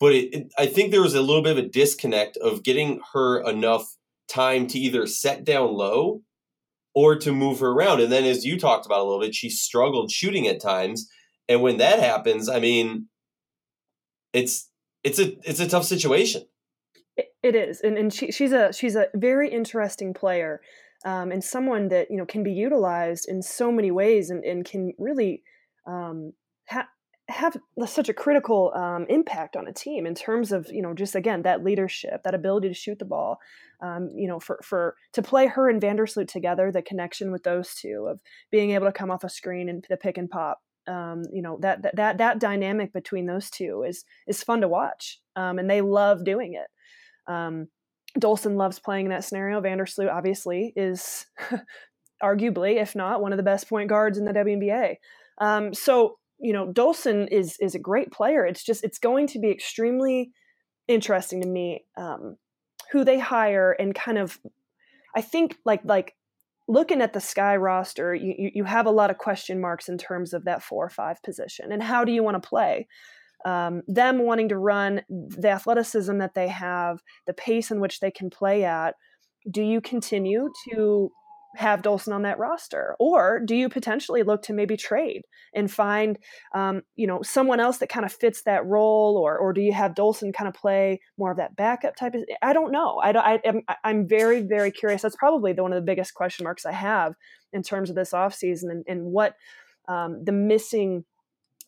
But 0.00 0.12
it, 0.12 0.34
it, 0.34 0.52
I 0.58 0.66
think 0.66 0.90
there 0.90 1.02
was 1.02 1.14
a 1.14 1.22
little 1.22 1.42
bit 1.42 1.56
of 1.56 1.64
a 1.64 1.68
disconnect 1.68 2.36
of 2.38 2.64
getting 2.64 3.00
her 3.12 3.40
enough 3.48 3.96
time 4.28 4.66
to 4.68 4.78
either 4.78 5.06
set 5.06 5.44
down 5.44 5.72
low 5.72 6.22
or 6.94 7.16
to 7.16 7.32
move 7.32 7.60
her 7.60 7.68
around. 7.68 8.00
And 8.00 8.12
then, 8.12 8.24
as 8.24 8.44
you 8.44 8.58
talked 8.58 8.86
about 8.86 9.00
a 9.00 9.04
little 9.04 9.20
bit, 9.20 9.34
she 9.34 9.50
struggled 9.50 10.10
shooting 10.10 10.46
at 10.46 10.60
times. 10.60 11.08
And 11.48 11.60
when 11.60 11.78
that 11.78 11.98
happens, 11.98 12.48
I 12.48 12.60
mean, 12.60 13.08
it's 14.32 14.70
it's 15.02 15.18
a 15.18 15.36
it's 15.48 15.60
a 15.60 15.68
tough 15.68 15.84
situation. 15.84 16.42
It 17.42 17.54
is, 17.54 17.80
and 17.80 17.98
and 17.98 18.12
she, 18.12 18.32
she's 18.32 18.52
a 18.52 18.72
she's 18.72 18.96
a 18.96 19.08
very 19.14 19.50
interesting 19.50 20.14
player, 20.14 20.60
um, 21.04 21.30
and 21.30 21.44
someone 21.44 21.88
that 21.88 22.10
you 22.10 22.16
know 22.16 22.26
can 22.26 22.42
be 22.42 22.52
utilized 22.52 23.28
in 23.28 23.42
so 23.42 23.70
many 23.70 23.90
ways, 23.90 24.30
and, 24.30 24.42
and 24.44 24.64
can 24.64 24.92
really 24.98 25.42
um, 25.86 26.32
have 27.28 27.56
such 27.86 28.08
a 28.08 28.14
critical 28.14 28.72
um, 28.74 29.06
impact 29.08 29.56
on 29.56 29.66
a 29.66 29.72
team 29.72 30.06
in 30.06 30.14
terms 30.14 30.52
of 30.52 30.68
you 30.70 30.82
know 30.82 30.94
just 30.94 31.14
again 31.14 31.42
that 31.42 31.64
leadership, 31.64 32.22
that 32.24 32.34
ability 32.34 32.68
to 32.68 32.74
shoot 32.74 32.98
the 32.98 33.04
ball. 33.04 33.38
Um, 33.80 34.10
you 34.14 34.28
know, 34.28 34.40
for 34.40 34.60
for 34.62 34.96
to 35.12 35.22
play 35.22 35.46
her 35.46 35.68
and 35.68 35.80
Vandersloot 35.80 36.28
together, 36.28 36.70
the 36.70 36.82
connection 36.82 37.32
with 37.32 37.42
those 37.42 37.74
two 37.74 38.06
of 38.10 38.20
being 38.50 38.70
able 38.70 38.86
to 38.86 38.92
come 38.92 39.10
off 39.10 39.24
a 39.24 39.28
screen 39.28 39.68
and 39.68 39.84
the 39.88 39.96
pick 39.96 40.18
and 40.18 40.30
pop 40.30 40.60
um, 40.86 41.22
you 41.32 41.42
know 41.42 41.58
that, 41.60 41.82
that 41.82 41.96
that 41.96 42.18
that 42.18 42.38
dynamic 42.38 42.92
between 42.92 43.26
those 43.26 43.50
two 43.50 43.84
is 43.86 44.04
is 44.26 44.42
fun 44.42 44.60
to 44.60 44.68
watch, 44.68 45.20
um, 45.36 45.58
and 45.58 45.68
they 45.68 45.80
love 45.80 46.24
doing 46.24 46.54
it. 46.54 47.32
Um, 47.32 47.68
Dolson 48.18 48.56
loves 48.56 48.78
playing 48.78 49.06
in 49.06 49.10
that 49.10 49.24
scenario. 49.24 49.60
Vandersloot 49.60 50.12
obviously 50.12 50.72
is 50.76 51.26
arguably, 52.22 52.80
if 52.80 52.94
not 52.94 53.20
one 53.20 53.32
of 53.32 53.38
the 53.38 53.42
best 53.42 53.68
point 53.68 53.88
guards 53.88 54.18
in 54.18 54.24
the 54.24 54.32
WNBA. 54.32 54.96
Um, 55.38 55.74
so 55.74 56.18
you 56.38 56.52
know, 56.52 56.66
Dolson 56.72 57.28
is 57.30 57.56
is 57.60 57.74
a 57.74 57.78
great 57.78 58.10
player. 58.10 58.44
It's 58.44 58.64
just 58.64 58.84
it's 58.84 58.98
going 58.98 59.26
to 59.28 59.38
be 59.38 59.50
extremely 59.50 60.32
interesting 60.88 61.40
to 61.40 61.48
me 61.48 61.84
um, 61.96 62.36
who 62.92 63.04
they 63.04 63.18
hire 63.18 63.72
and 63.72 63.94
kind 63.94 64.18
of. 64.18 64.38
I 65.16 65.20
think 65.20 65.56
like 65.64 65.82
like 65.84 66.14
looking 66.66 67.00
at 67.02 67.12
the 67.12 67.20
Sky 67.20 67.56
roster, 67.56 68.14
you, 68.14 68.50
you 68.54 68.64
have 68.64 68.86
a 68.86 68.90
lot 68.90 69.10
of 69.10 69.18
question 69.18 69.60
marks 69.60 69.88
in 69.88 69.98
terms 69.98 70.32
of 70.32 70.44
that 70.44 70.62
four 70.62 70.84
or 70.84 70.90
five 70.90 71.22
position. 71.22 71.70
And 71.72 71.82
how 71.82 72.04
do 72.04 72.12
you 72.12 72.22
want 72.22 72.42
to 72.42 72.48
play? 72.48 72.88
Um, 73.44 73.82
them 73.86 74.20
wanting 74.20 74.48
to 74.48 74.56
run 74.56 75.02
the 75.08 75.50
athleticism 75.50 76.16
that 76.18 76.34
they 76.34 76.48
have, 76.48 77.00
the 77.26 77.34
pace 77.34 77.70
in 77.70 77.80
which 77.80 78.00
they 78.00 78.10
can 78.10 78.30
play 78.30 78.64
at. 78.64 78.94
Do 79.50 79.62
you 79.62 79.82
continue 79.82 80.48
to 80.70 81.10
have 81.56 81.82
Dolson 81.82 82.12
on 82.12 82.22
that 82.22 82.38
roster, 82.38 82.96
or 82.98 83.40
do 83.40 83.54
you 83.54 83.68
potentially 83.68 84.22
look 84.22 84.42
to 84.42 84.52
maybe 84.52 84.76
trade 84.76 85.22
and 85.54 85.70
find, 85.70 86.18
um, 86.54 86.82
you 86.96 87.06
know, 87.06 87.22
someone 87.22 87.60
else 87.60 87.78
that 87.78 87.88
kind 87.88 88.04
of 88.04 88.12
fits 88.12 88.42
that 88.42 88.66
role, 88.66 89.16
or 89.16 89.36
or 89.38 89.52
do 89.52 89.60
you 89.60 89.72
have 89.72 89.94
Dolson 89.94 90.32
kind 90.34 90.48
of 90.48 90.54
play 90.54 91.00
more 91.18 91.30
of 91.30 91.36
that 91.36 91.56
backup 91.56 91.96
type? 91.96 92.14
Of, 92.14 92.24
I 92.42 92.52
don't 92.52 92.72
know. 92.72 92.98
I, 93.02 93.10
I 93.10 93.40
am 93.44 93.62
I'm 93.84 94.08
very 94.08 94.42
very 94.42 94.70
curious. 94.70 95.02
That's 95.02 95.16
probably 95.16 95.52
the, 95.52 95.62
one 95.62 95.72
of 95.72 95.76
the 95.76 95.86
biggest 95.86 96.14
question 96.14 96.44
marks 96.44 96.66
I 96.66 96.72
have 96.72 97.14
in 97.52 97.62
terms 97.62 97.90
of 97.90 97.96
this 97.96 98.12
offseason 98.12 98.70
and, 98.70 98.84
and 98.88 99.04
what 99.04 99.36
um, 99.88 100.24
the 100.24 100.32
missing 100.32 101.04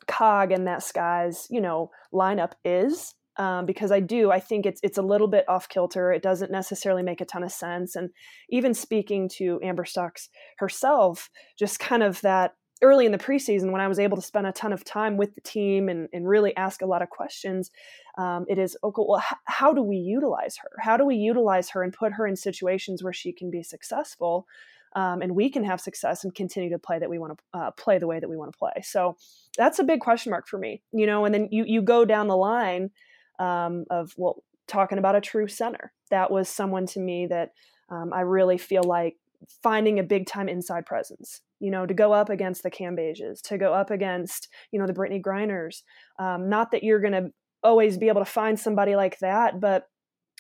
cog 0.07 0.53
in 0.53 0.65
that 0.67 0.83
sky's 0.83 1.47
you 1.51 1.61
know 1.61 1.91
lineup 2.13 2.53
is 2.65 3.15
um, 3.39 3.67
because 3.67 3.93
I 3.93 4.01
do. 4.01 4.31
I 4.31 4.41
think 4.41 4.67
it's 4.67 4.81
it's 4.83 4.99
a 4.99 5.03
little 5.03 5.29
bit 5.29 5.49
off 5.49 5.69
kilter. 5.69 6.13
It 6.13 6.23
doesn't 6.23 6.51
necessarily 6.51 7.03
make 7.03 7.21
a 7.21 7.25
ton 7.25 7.45
of 7.45 7.53
sense. 7.53 7.97
And 7.97 8.11
even 8.49 8.75
speaking 8.75 9.29
to 9.37 9.61
Amber 9.63 9.85
Stokes 9.85 10.29
herself, 10.59 11.31
just 11.59 11.79
kind 11.79 12.03
of 12.03 12.21
that 12.23 12.55
early 12.83 13.07
in 13.07 13.13
the 13.13 13.19
preseason 13.19 13.73
when 13.73 13.81
I 13.81 13.89
was 13.89 13.99
able 13.99 14.17
to 14.17 14.23
spend 14.23 14.47
a 14.47 14.53
ton 14.53 14.73
of 14.73 14.85
time 14.85 15.17
with 15.17 15.35
the 15.35 15.41
team 15.41 15.89
and, 15.89 16.09
and 16.13 16.29
really 16.29 16.55
ask 16.57 16.83
a 16.83 16.87
lot 16.87 17.01
of 17.01 17.09
questions, 17.09 17.71
um, 18.19 18.45
it 18.49 18.59
is 18.59 18.77
okay. 18.85 19.03
Well, 19.07 19.21
h- 19.21 19.39
how 19.45 19.73
do 19.73 19.83
we 19.83 19.97
utilize 19.97 20.57
her? 20.59 20.69
How 20.81 20.97
do 20.97 21.05
we 21.07 21.17
utilize 21.17 21.71
her 21.71 21.83
and 21.83 21.93
put 21.93 22.13
her 22.13 22.27
in 22.27 22.37
situations 22.37 23.03
where 23.03 23.15
she 23.15 23.33
can 23.33 23.51
be 23.51 23.63
successful? 23.63 24.47
Um, 24.95 25.21
and 25.21 25.35
we 25.35 25.51
can 25.51 25.65
have 25.65 25.81
success 25.81 26.25
and 26.25 26.35
continue 26.35 26.71
to 26.71 26.79
play 26.79 26.99
that 26.99 27.11
we 27.11 27.19
want 27.19 27.39
to 27.39 27.59
uh, 27.59 27.71
play 27.73 27.99
the 27.99 28.07
way 28.07 28.19
that 28.19 28.29
we 28.29 28.37
want 28.37 28.53
to 28.53 28.59
play. 28.59 28.83
So 28.83 29.17
that's 29.57 29.79
a 29.79 29.85
big 29.85 30.01
question 30.01 30.31
mark 30.31 30.49
for 30.49 30.59
me, 30.59 30.83
you 30.93 31.07
know. 31.07 31.25
And 31.25 31.35
then 31.35 31.49
you 31.51 31.65
you 31.67 31.83
go 31.83 32.05
down 32.05 32.29
the 32.29 32.37
line 32.37 32.91
um, 33.39 33.85
of 33.91 34.13
well 34.17 34.43
talking 34.67 34.99
about 34.99 35.17
a 35.17 35.21
true 35.21 35.49
center. 35.49 35.93
That 36.11 36.31
was 36.31 36.49
someone 36.49 36.87
to 36.87 37.01
me 37.01 37.27
that 37.29 37.51
um, 37.91 38.13
i 38.13 38.21
really 38.21 38.59
feel 38.59 38.83
like 38.83 39.17
finding 39.63 39.99
a 39.99 40.03
big 40.03 40.27
time 40.27 40.49
inside 40.49 40.87
presence 40.87 41.41
you 41.61 41.71
know 41.71 41.87
to 41.87 41.95
go 41.95 42.13
up 42.13 42.31
against 42.31 42.63
the 42.63 42.71
cambages 42.71 43.41
to 43.43 43.59
go 43.59 43.73
up 43.73 43.91
against 43.91 44.49
you 44.73 44.79
know 44.79 44.87
the 44.87 44.93
Brittney 44.93 45.21
griners 45.21 45.83
um, 46.19 46.49
not 46.49 46.71
that 46.71 46.83
you're 46.83 47.01
going 47.01 47.13
to 47.13 47.31
always 47.63 47.97
be 47.99 48.09
able 48.09 48.21
to 48.21 48.31
find 48.31 48.59
somebody 48.59 48.97
like 48.97 49.19
that 49.19 49.61
but 49.61 49.85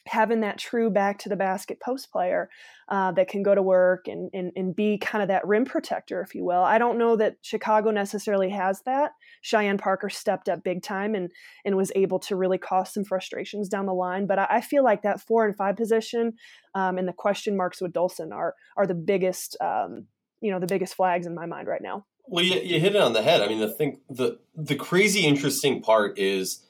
having 0.06 0.40
that 0.40 0.58
true 0.58 0.90
back 0.90 1.18
to 1.18 1.28
the 1.28 1.36
basket 1.36 1.80
post 1.80 2.10
player 2.10 2.48
uh, 2.88 3.12
that 3.12 3.28
can 3.28 3.42
go 3.42 3.54
to 3.54 3.62
work 3.62 4.06
and, 4.06 4.30
and, 4.32 4.52
and 4.54 4.76
be 4.76 4.98
kind 4.98 5.22
of 5.22 5.28
that 5.28 5.46
rim 5.46 5.64
protector, 5.64 6.20
if 6.20 6.34
you 6.34 6.44
will. 6.44 6.62
I 6.62 6.78
don't 6.78 6.98
know 6.98 7.16
that 7.16 7.36
Chicago 7.42 7.90
necessarily 7.90 8.50
has 8.50 8.82
that. 8.82 9.12
Cheyenne 9.42 9.78
Parker 9.78 10.08
stepped 10.08 10.48
up 10.48 10.62
big 10.62 10.82
time 10.82 11.14
and 11.14 11.30
and 11.64 11.76
was 11.76 11.92
able 11.94 12.18
to 12.20 12.36
really 12.36 12.58
cause 12.58 12.92
some 12.92 13.04
frustrations 13.04 13.68
down 13.68 13.86
the 13.86 13.94
line. 13.94 14.26
But 14.26 14.38
I, 14.38 14.46
I 14.50 14.60
feel 14.60 14.84
like 14.84 15.02
that 15.02 15.20
four 15.20 15.44
and 15.44 15.56
five 15.56 15.76
position 15.76 16.34
um, 16.75 16.98
and 16.98 17.08
the 17.08 17.12
question 17.12 17.56
marks 17.56 17.80
with 17.80 17.92
Dolson 17.92 18.32
are 18.32 18.54
are 18.76 18.86
the 18.86 18.94
biggest 18.94 19.56
um, 19.60 20.06
you 20.40 20.50
know 20.50 20.60
the 20.60 20.66
biggest 20.66 20.94
flags 20.94 21.26
in 21.26 21.34
my 21.34 21.46
mind 21.46 21.68
right 21.68 21.82
now. 21.82 22.04
Well, 22.28 22.44
you, 22.44 22.60
you 22.60 22.80
hit 22.80 22.96
it 22.96 23.00
on 23.00 23.12
the 23.12 23.22
head. 23.22 23.40
I 23.40 23.48
mean, 23.48 23.60
the 23.60 23.72
thing 23.72 24.00
the 24.10 24.38
the 24.54 24.76
crazy 24.76 25.20
interesting 25.26 25.82
part 25.82 26.18
is 26.18 26.65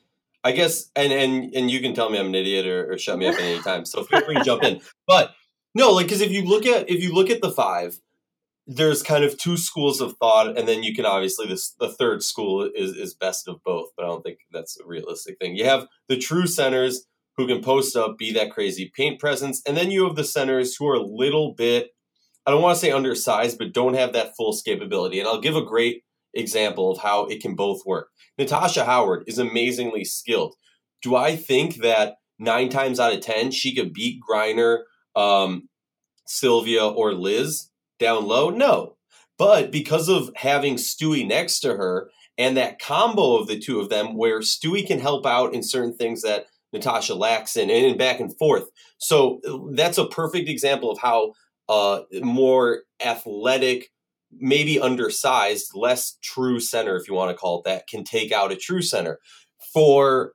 I 0.46 0.52
guess, 0.52 0.88
and 0.94 1.12
and 1.12 1.52
and 1.56 1.68
you 1.68 1.80
can 1.80 1.92
tell 1.92 2.08
me 2.08 2.20
I'm 2.20 2.28
an 2.28 2.34
idiot 2.36 2.68
or, 2.68 2.92
or 2.92 2.98
shut 2.98 3.18
me 3.18 3.26
up 3.26 3.34
at 3.34 3.40
any 3.40 3.60
time. 3.62 3.84
So 3.84 4.04
feel 4.04 4.20
free 4.20 4.36
to 4.36 4.44
jump 4.44 4.62
in. 4.62 4.80
But 5.08 5.34
no, 5.74 5.90
like 5.90 6.06
because 6.06 6.20
if 6.20 6.30
you 6.30 6.44
look 6.44 6.66
at 6.66 6.88
if 6.88 7.02
you 7.02 7.12
look 7.12 7.30
at 7.30 7.40
the 7.40 7.50
five, 7.50 7.98
there's 8.68 9.02
kind 9.02 9.24
of 9.24 9.36
two 9.36 9.56
schools 9.56 10.00
of 10.00 10.16
thought, 10.18 10.56
and 10.56 10.68
then 10.68 10.84
you 10.84 10.94
can 10.94 11.04
obviously 11.04 11.48
this 11.48 11.74
the 11.80 11.88
third 11.88 12.22
school 12.22 12.70
is 12.76 12.92
is 12.92 13.12
best 13.12 13.48
of 13.48 13.60
both. 13.64 13.88
But 13.96 14.04
I 14.04 14.08
don't 14.08 14.22
think 14.22 14.38
that's 14.52 14.78
a 14.78 14.86
realistic 14.86 15.36
thing. 15.40 15.56
You 15.56 15.64
have 15.64 15.88
the 16.08 16.16
true 16.16 16.46
centers 16.46 17.06
who 17.36 17.48
can 17.48 17.60
post 17.60 17.96
up, 17.96 18.16
be 18.16 18.32
that 18.34 18.52
crazy 18.52 18.92
paint 18.96 19.18
presence, 19.18 19.60
and 19.66 19.76
then 19.76 19.90
you 19.90 20.06
have 20.06 20.14
the 20.14 20.22
centers 20.22 20.76
who 20.76 20.86
are 20.86 20.94
a 20.94 21.02
little 21.02 21.54
bit. 21.54 21.88
I 22.46 22.52
don't 22.52 22.62
want 22.62 22.76
to 22.76 22.80
say 22.80 22.92
undersized, 22.92 23.58
but 23.58 23.72
don't 23.72 23.94
have 23.94 24.12
that 24.12 24.36
full 24.36 24.52
escapability. 24.52 25.18
And 25.18 25.26
I'll 25.26 25.40
give 25.40 25.56
a 25.56 25.64
great 25.64 26.04
example 26.36 26.90
of 26.90 26.98
how 26.98 27.26
it 27.26 27.40
can 27.40 27.54
both 27.54 27.84
work. 27.86 28.08
Natasha 28.38 28.84
Howard 28.84 29.24
is 29.26 29.38
amazingly 29.38 30.04
skilled. 30.04 30.54
Do 31.02 31.16
I 31.16 31.36
think 31.36 31.76
that 31.76 32.16
nine 32.38 32.68
times 32.68 33.00
out 33.00 33.14
of 33.14 33.20
10 33.20 33.50
she 33.50 33.74
could 33.74 33.92
beat 33.92 34.20
Griner, 34.28 34.80
um, 35.14 35.68
Sylvia, 36.26 36.86
or 36.86 37.12
Liz 37.12 37.70
down 37.98 38.26
low? 38.26 38.50
No. 38.50 38.96
But 39.38 39.70
because 39.70 40.08
of 40.08 40.30
having 40.36 40.76
Stewie 40.76 41.26
next 41.26 41.60
to 41.60 41.76
her 41.76 42.10
and 42.38 42.56
that 42.56 42.78
combo 42.78 43.36
of 43.36 43.46
the 43.46 43.58
two 43.58 43.80
of 43.80 43.88
them, 43.88 44.16
where 44.16 44.40
Stewie 44.40 44.86
can 44.86 44.98
help 44.98 45.26
out 45.26 45.54
in 45.54 45.62
certain 45.62 45.94
things 45.94 46.22
that 46.22 46.46
Natasha 46.72 47.14
lacks 47.14 47.56
in, 47.56 47.70
and 47.70 47.98
back 47.98 48.20
and 48.20 48.36
forth. 48.36 48.68
So 48.98 49.40
that's 49.72 49.98
a 49.98 50.06
perfect 50.06 50.48
example 50.48 50.90
of 50.90 50.98
how 50.98 51.32
uh, 51.68 52.00
more 52.22 52.82
athletic 53.04 53.90
maybe 54.32 54.80
undersized, 54.80 55.72
less 55.74 56.18
true 56.22 56.60
center, 56.60 56.96
if 56.96 57.08
you 57.08 57.14
want 57.14 57.30
to 57.30 57.36
call 57.36 57.58
it 57.58 57.64
that, 57.64 57.86
can 57.88 58.04
take 58.04 58.32
out 58.32 58.52
a 58.52 58.56
true 58.56 58.82
center. 58.82 59.18
For 59.72 60.32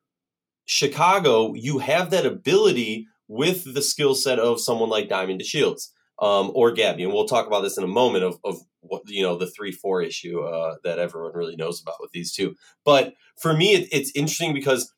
Chicago, 0.66 1.54
you 1.54 1.80
have 1.80 2.10
that 2.12 2.26
ability 2.26 3.08
with 3.28 3.74
the 3.74 3.82
skill 3.82 4.16
set 4.16 4.40
of 4.40 4.60
someone 4.60 4.90
like 4.90 5.10
Diamond 5.10 5.42
DeShields 5.42 5.90
um, 6.20 6.52
or 6.54 6.72
Gabby, 6.72 7.04
and 7.04 7.14
we'll 7.14 7.28
talk 7.28 7.48
about 7.48 7.62
this 7.62 7.78
in 7.78 7.84
a 7.84 7.88
moment 7.88 8.24
of, 8.24 8.38
of 8.44 8.58
what 8.82 9.02
you 9.08 9.24
know 9.24 9.38
the 9.38 9.50
three 9.50 9.72
four 9.72 10.02
issue 10.02 10.42
uh, 10.42 10.76
that 10.84 11.00
everyone 11.00 11.32
really 11.34 11.56
knows 11.56 11.82
about 11.82 11.96
with 12.00 12.12
these 12.12 12.32
two. 12.32 12.56
But 12.84 13.14
for 13.40 13.54
me, 13.54 13.74
it, 13.74 13.90
it's 13.92 14.12
interesting 14.16 14.54
because 14.54 14.94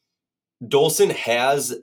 Dolson 0.63 1.11
has 1.11 1.75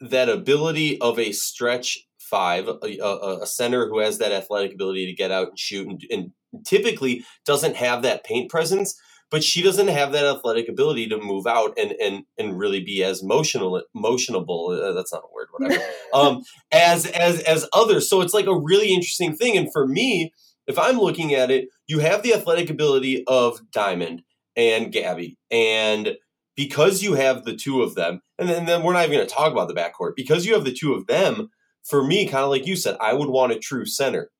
that 0.00 0.28
ability 0.28 1.00
of 1.00 1.18
a 1.18 1.32
stretch 1.32 1.98
five, 2.30 2.68
a, 2.68 2.78
a, 3.00 3.42
a, 3.42 3.46
center 3.46 3.88
who 3.88 3.98
has 3.98 4.18
that 4.18 4.32
athletic 4.32 4.74
ability 4.74 5.06
to 5.06 5.12
get 5.12 5.30
out 5.30 5.48
and 5.48 5.58
shoot 5.58 5.86
and, 5.86 6.02
and 6.10 6.64
typically 6.64 7.24
doesn't 7.44 7.76
have 7.76 8.02
that 8.02 8.24
paint 8.24 8.50
presence 8.50 8.98
but 9.30 9.42
she 9.42 9.62
doesn't 9.62 9.88
have 9.88 10.12
that 10.12 10.24
athletic 10.24 10.68
ability 10.68 11.08
to 11.08 11.18
move 11.18 11.46
out 11.46 11.76
and 11.76 11.92
and 12.00 12.22
and 12.38 12.56
really 12.56 12.80
be 12.80 13.02
as 13.02 13.22
motional 13.22 13.82
motionable 13.92 14.68
uh, 14.68 14.92
that's 14.92 15.12
not 15.12 15.24
a 15.24 15.34
word 15.34 15.48
whatever 15.50 15.82
um 16.14 16.42
as 16.70 17.06
as 17.06 17.40
as 17.40 17.68
others. 17.72 18.08
So 18.08 18.20
it's 18.20 18.34
like 18.34 18.46
a 18.46 18.56
really 18.56 18.94
interesting 18.94 19.34
thing. 19.34 19.56
And 19.56 19.72
for 19.72 19.88
me 19.88 20.32
if 20.66 20.78
i'm 20.78 20.98
looking 20.98 21.34
at 21.34 21.50
it 21.50 21.68
you 21.88 21.98
have 21.98 22.22
the 22.22 22.32
athletic 22.32 22.70
ability 22.70 23.24
of 23.26 23.60
diamond 23.72 24.22
and 24.56 24.92
gabby. 24.92 25.36
And 25.50 26.16
because 26.56 27.02
you 27.02 27.14
have 27.14 27.44
the 27.44 27.56
two 27.56 27.82
of 27.82 27.94
them 27.94 28.20
and 28.38 28.48
then, 28.48 28.58
and 28.58 28.68
then 28.68 28.82
we're 28.82 28.92
not 28.92 29.04
even 29.04 29.16
going 29.16 29.26
to 29.26 29.34
talk 29.34 29.52
about 29.52 29.68
the 29.68 29.74
backcourt. 29.74 30.12
Because 30.16 30.46
you 30.46 30.54
have 30.54 30.64
the 30.64 30.72
two 30.72 30.94
of 30.94 31.06
them 31.06 31.50
for 31.84 32.02
me 32.02 32.26
kind 32.26 32.44
of 32.44 32.50
like 32.50 32.66
you 32.66 32.76
said 32.76 32.96
i 33.00 33.12
would 33.12 33.28
want 33.28 33.52
a 33.52 33.58
true 33.58 33.86
center 33.86 34.30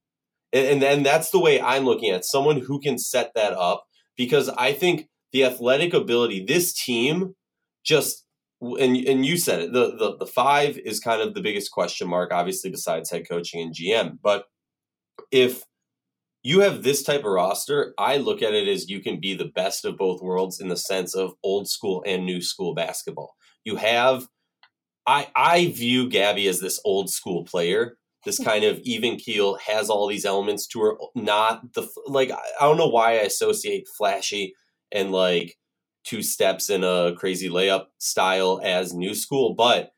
and, 0.55 0.81
then 0.81 1.03
that's 1.03 1.31
the 1.31 1.41
way 1.41 1.61
I'm 1.61 1.85
looking 1.85 2.11
at 2.11 2.25
someone 2.25 2.61
who 2.61 2.79
can 2.79 2.97
set 2.97 3.33
that 3.35 3.53
up 3.55 3.87
because 4.17 4.49
I 4.49 4.73
think 4.73 5.09
the 5.33 5.45
athletic 5.45 5.93
ability, 5.93 6.45
this 6.45 6.73
team 6.73 7.35
just 7.85 8.25
and 8.61 8.97
and 8.97 9.27
you 9.27 9.37
said 9.37 9.61
it, 9.61 9.73
the, 9.73 9.97
the 9.97 10.17
the 10.21 10.27
five 10.27 10.79
is 10.79 11.01
kind 11.01 11.21
of 11.21 11.35
the 11.35 11.43
biggest 11.43 11.73
question 11.73 12.09
mark, 12.09 12.33
obviously, 12.33 12.71
besides 12.71 13.11
head 13.11 13.29
coaching 13.29 13.61
and 13.61 13.75
GM. 13.75 14.19
But 14.23 14.45
if 15.33 15.65
you 16.45 16.61
have 16.61 16.83
this 16.83 17.03
type 17.03 17.25
of 17.25 17.33
roster, 17.33 17.93
I 17.99 18.19
look 18.19 18.41
at 18.41 18.55
it 18.55 18.69
as 18.69 18.89
you 18.89 19.01
can 19.01 19.19
be 19.19 19.35
the 19.35 19.47
best 19.57 19.85
of 19.85 19.99
both 19.99 20.23
worlds 20.23 20.61
in 20.61 20.69
the 20.69 20.77
sense 20.77 21.15
of 21.15 21.35
old 21.43 21.69
school 21.69 22.03
and 22.07 22.25
new 22.25 22.41
school 22.41 22.75
basketball. 22.75 23.35
You 23.65 23.77
have 23.77 24.29
I 25.07 25.29
I 25.37 25.67
view 25.67 26.09
Gabby 26.09 26.49
as 26.49 26.61
this 26.61 26.81
old 26.85 27.11
school 27.11 27.45
player. 27.45 27.97
This 28.25 28.39
hmm. 28.39 28.45
kind 28.45 28.65
of 28.65 28.81
even 28.81 29.17
keel 29.17 29.57
has 29.57 29.91
all 29.91 30.09
these 30.09 30.25
elements 30.25 30.67
to 30.69 30.81
her 30.81 30.95
not 31.15 31.75
the 31.75 31.89
like 32.07 32.31
i 32.31 32.61
don't 32.61 32.79
know 32.79 32.89
why 32.89 33.13
i 33.13 33.23
associate 33.23 33.87
flashy 33.97 34.55
and 34.93 35.13
like 35.13 35.57
two 36.05 36.23
steps 36.23 36.71
in 36.71 36.85
a 36.85 37.15
crazy 37.17 37.49
layup 37.49 37.87
style 37.99 38.61
as 38.63 38.95
new 38.95 39.15
school 39.15 39.55
but 39.55 39.93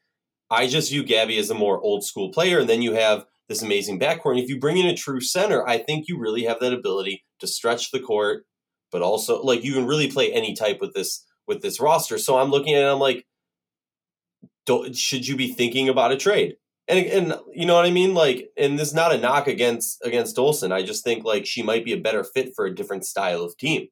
i 0.51 0.67
just 0.67 0.91
view 0.91 1.03
gabby 1.03 1.39
as 1.39 1.51
a 1.51 1.55
more 1.55 1.81
old 1.81 2.05
school 2.05 2.31
player 2.33 2.61
and 2.61 2.69
then 2.69 2.83
you 2.83 2.95
have 2.95 3.25
this 3.49 3.63
amazing 3.63 4.01
backcourt. 4.01 4.33
And 4.33 4.41
if 4.41 4.49
you 4.49 4.59
bring 4.59 4.77
in 4.77 4.87
a 4.87 4.97
true 4.97 5.21
center 5.21 5.67
i 5.69 5.79
think 5.79 6.07
you 6.09 6.19
really 6.19 6.45
have 6.45 6.61
that 6.61 6.73
ability 6.73 7.25
to 7.41 7.47
stretch 7.47 7.91
the 7.91 8.01
court 8.01 8.45
but 8.93 9.03
also 9.03 9.43
like 9.43 9.65
you 9.65 9.75
can 9.75 9.87
really 9.87 10.11
play 10.11 10.33
any 10.33 10.55
type 10.55 10.81
with 10.81 10.95
this 10.95 11.25
with 11.47 11.63
this 11.63 11.81
roster. 11.81 12.19
So 12.19 12.39
i'm 12.39 12.51
looking 12.51 12.75
at 12.75 12.83
it 12.83 12.93
i'm 12.93 12.99
like 12.99 13.25
should 14.95 15.27
you 15.27 15.37
be 15.37 15.53
thinking 15.53 15.89
about 15.89 16.13
a 16.13 16.17
trade 16.17 16.57
and 16.89 17.07
and 17.07 17.41
you 17.53 17.67
know 17.67 17.75
what 17.75 17.87
I 17.87 17.91
mean? 17.91 18.15
Like, 18.15 18.51
and 18.57 18.79
this 18.79 18.89
is 18.89 18.95
not 18.95 19.13
a 19.13 19.19
knock 19.19 19.47
against 19.47 20.05
against 20.05 20.37
Dolson. 20.37 20.73
I 20.73 20.83
just 20.83 21.05
think 21.05 21.25
like 21.25 21.47
she 21.47 21.63
might 21.63 21.85
be 21.85 21.93
a 21.93 22.01
better 22.01 22.23
fit 22.23 22.53
for 22.55 22.67
a 22.67 22.75
different 22.75 23.05
style 23.05 23.43
of 23.43 23.57
team. 23.57 23.89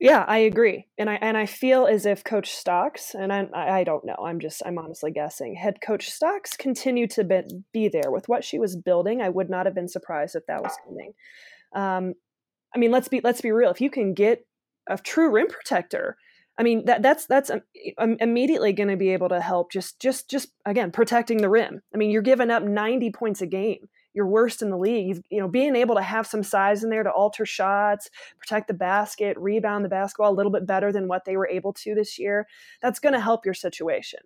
Yeah, 0.00 0.24
I 0.26 0.38
agree, 0.38 0.86
and 0.98 1.08
I 1.08 1.14
and 1.14 1.36
I 1.36 1.46
feel 1.46 1.86
as 1.86 2.06
if 2.06 2.24
Coach 2.24 2.50
Stokes, 2.50 3.14
and 3.14 3.32
I 3.32 3.48
I 3.52 3.84
don't 3.84 4.04
know, 4.04 4.16
I'm 4.20 4.40
just 4.40 4.62
I'm 4.64 4.78
honestly 4.78 5.10
guessing. 5.10 5.54
Had 5.54 5.80
Coach 5.80 6.10
Stokes 6.10 6.56
continued 6.56 7.10
to 7.12 7.24
be, 7.24 7.42
be 7.72 7.88
there 7.88 8.10
with 8.10 8.28
what 8.28 8.44
she 8.44 8.58
was 8.58 8.76
building, 8.76 9.20
I 9.20 9.28
would 9.28 9.50
not 9.50 9.66
have 9.66 9.74
been 9.74 9.88
surprised 9.88 10.34
if 10.34 10.46
that 10.46 10.62
was 10.62 10.76
coming. 10.84 11.12
Um, 11.74 12.14
I 12.74 12.78
mean, 12.78 12.90
let's 12.90 13.08
be 13.08 13.20
let's 13.22 13.40
be 13.40 13.52
real. 13.52 13.70
If 13.70 13.80
you 13.80 13.90
can 13.90 14.14
get 14.14 14.44
a 14.88 14.98
true 14.98 15.30
rim 15.30 15.46
protector, 15.48 16.16
I 16.58 16.62
mean 16.62 16.84
that 16.84 17.02
that's 17.02 17.26
that's 17.26 17.50
um, 17.98 18.16
immediately 18.20 18.72
going 18.72 18.90
to 18.90 18.96
be 18.96 19.10
able 19.10 19.30
to 19.30 19.40
help. 19.40 19.72
Just 19.72 20.00
just 20.00 20.28
just 20.28 20.48
again 20.66 20.90
protecting 20.90 21.38
the 21.38 21.48
rim. 21.48 21.82
I 21.94 21.96
mean, 21.96 22.10
you're 22.10 22.22
giving 22.22 22.50
up 22.50 22.62
90 22.62 23.10
points 23.12 23.40
a 23.40 23.46
game 23.46 23.88
you're 24.14 24.26
worst 24.26 24.62
in 24.62 24.70
the 24.70 24.78
league. 24.78 25.08
You've, 25.08 25.22
you 25.30 25.40
know, 25.40 25.48
being 25.48 25.76
able 25.76 25.94
to 25.94 26.02
have 26.02 26.26
some 26.26 26.42
size 26.42 26.84
in 26.84 26.90
there 26.90 27.02
to 27.02 27.10
alter 27.10 27.46
shots, 27.46 28.10
protect 28.38 28.68
the 28.68 28.74
basket, 28.74 29.36
rebound 29.38 29.84
the 29.84 29.88
basketball 29.88 30.32
a 30.32 30.36
little 30.36 30.52
bit 30.52 30.66
better 30.66 30.92
than 30.92 31.08
what 31.08 31.24
they 31.24 31.36
were 31.36 31.48
able 31.48 31.72
to 31.74 31.94
this 31.94 32.18
year, 32.18 32.46
that's 32.80 32.98
going 32.98 33.14
to 33.14 33.20
help 33.20 33.44
your 33.44 33.54
situation. 33.54 34.20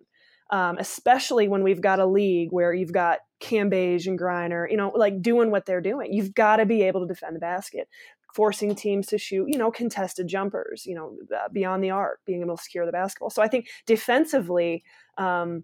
Um, 0.49 0.77
especially 0.77 1.49
when 1.49 1.61
we've 1.61 1.81
got 1.81 1.99
a 1.99 2.05
league 2.05 2.49
where 2.51 2.73
you've 2.73 2.93
got 2.93 3.19
Cambage 3.41 4.07
and 4.07 4.17
Griner, 4.17 4.69
you 4.69 4.77
know, 4.77 4.93
like 4.95 5.21
doing 5.21 5.51
what 5.51 5.65
they're 5.65 5.81
doing. 5.81 6.13
You've 6.13 6.33
got 6.33 6.57
to 6.57 6.65
be 6.65 6.83
able 6.83 7.01
to 7.01 7.13
defend 7.13 7.35
the 7.35 7.41
basket, 7.41 7.89
forcing 8.37 8.75
teams 8.75 9.07
to 9.07 9.17
shoot, 9.17 9.49
you 9.49 9.57
know, 9.57 9.71
contested 9.71 10.27
jumpers, 10.27 10.85
you 10.85 10.93
know, 10.93 11.17
uh, 11.35 11.49
beyond 11.51 11.83
the 11.83 11.89
arc, 11.89 12.19
being 12.23 12.41
able 12.41 12.55
to 12.55 12.61
secure 12.61 12.85
the 12.85 12.91
basketball. 12.91 13.31
So 13.31 13.41
I 13.41 13.47
think 13.47 13.67
defensively, 13.87 14.83
um, 15.17 15.63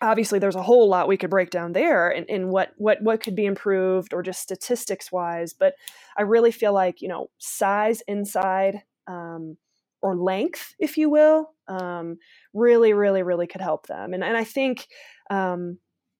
obviously 0.00 0.40
there's 0.40 0.56
a 0.56 0.62
whole 0.62 0.88
lot 0.88 1.06
we 1.06 1.16
could 1.16 1.30
break 1.30 1.50
down 1.50 1.72
there 1.72 2.10
and, 2.10 2.28
and 2.28 2.50
what 2.50 2.72
what 2.76 3.00
what 3.02 3.20
could 3.20 3.36
be 3.36 3.46
improved 3.46 4.12
or 4.12 4.22
just 4.22 4.40
statistics 4.40 5.10
wise 5.10 5.52
but 5.52 5.74
i 6.16 6.22
really 6.22 6.52
feel 6.52 6.72
like 6.72 7.02
you 7.02 7.08
know 7.08 7.28
size 7.38 8.00
inside 8.06 8.82
um, 9.08 9.56
or 10.00 10.16
length 10.16 10.74
if 10.78 10.96
you 10.96 11.10
will 11.10 11.50
um, 11.66 12.16
really 12.54 12.92
really 12.92 13.24
really 13.24 13.48
could 13.48 13.60
help 13.60 13.88
them 13.88 14.14
and, 14.14 14.22
and 14.22 14.36
i 14.36 14.44
think 14.44 14.86
um, 15.30 15.78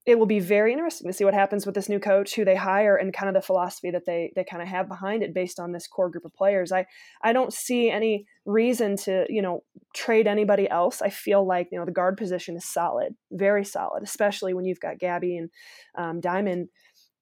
it 0.08 0.18
will 0.18 0.26
be 0.26 0.40
very 0.40 0.72
interesting 0.72 1.06
to 1.06 1.12
see 1.12 1.24
what 1.24 1.34
happens 1.34 1.66
with 1.66 1.74
this 1.74 1.88
new 1.88 2.00
coach 2.00 2.34
who 2.34 2.42
they 2.42 2.56
hire 2.56 2.96
and 2.96 3.12
kind 3.12 3.28
of 3.28 3.34
the 3.34 3.46
philosophy 3.46 3.90
that 3.90 4.06
they 4.06 4.32
they 4.34 4.42
kind 4.42 4.62
of 4.62 4.68
have 4.68 4.88
behind 4.88 5.22
it 5.22 5.34
based 5.34 5.60
on 5.60 5.72
this 5.72 5.86
core 5.86 6.08
group 6.08 6.24
of 6.24 6.34
players. 6.34 6.72
I 6.72 6.86
i 7.22 7.34
don't 7.34 7.52
see 7.52 7.90
any 7.90 8.24
reason 8.46 8.96
to 8.96 9.26
you 9.28 9.42
know 9.42 9.64
trade 9.94 10.26
anybody 10.26 10.68
else. 10.70 11.02
I 11.02 11.10
feel 11.10 11.46
like 11.46 11.68
you 11.70 11.78
know 11.78 11.84
the 11.84 11.92
guard 11.92 12.16
position 12.16 12.56
is 12.56 12.64
solid 12.64 13.14
very 13.32 13.64
solid 13.64 14.02
especially 14.02 14.54
when 14.54 14.64
you've 14.64 14.80
got 14.80 14.98
gabby 14.98 15.36
and 15.36 15.50
um, 15.98 16.20
diamond 16.20 16.68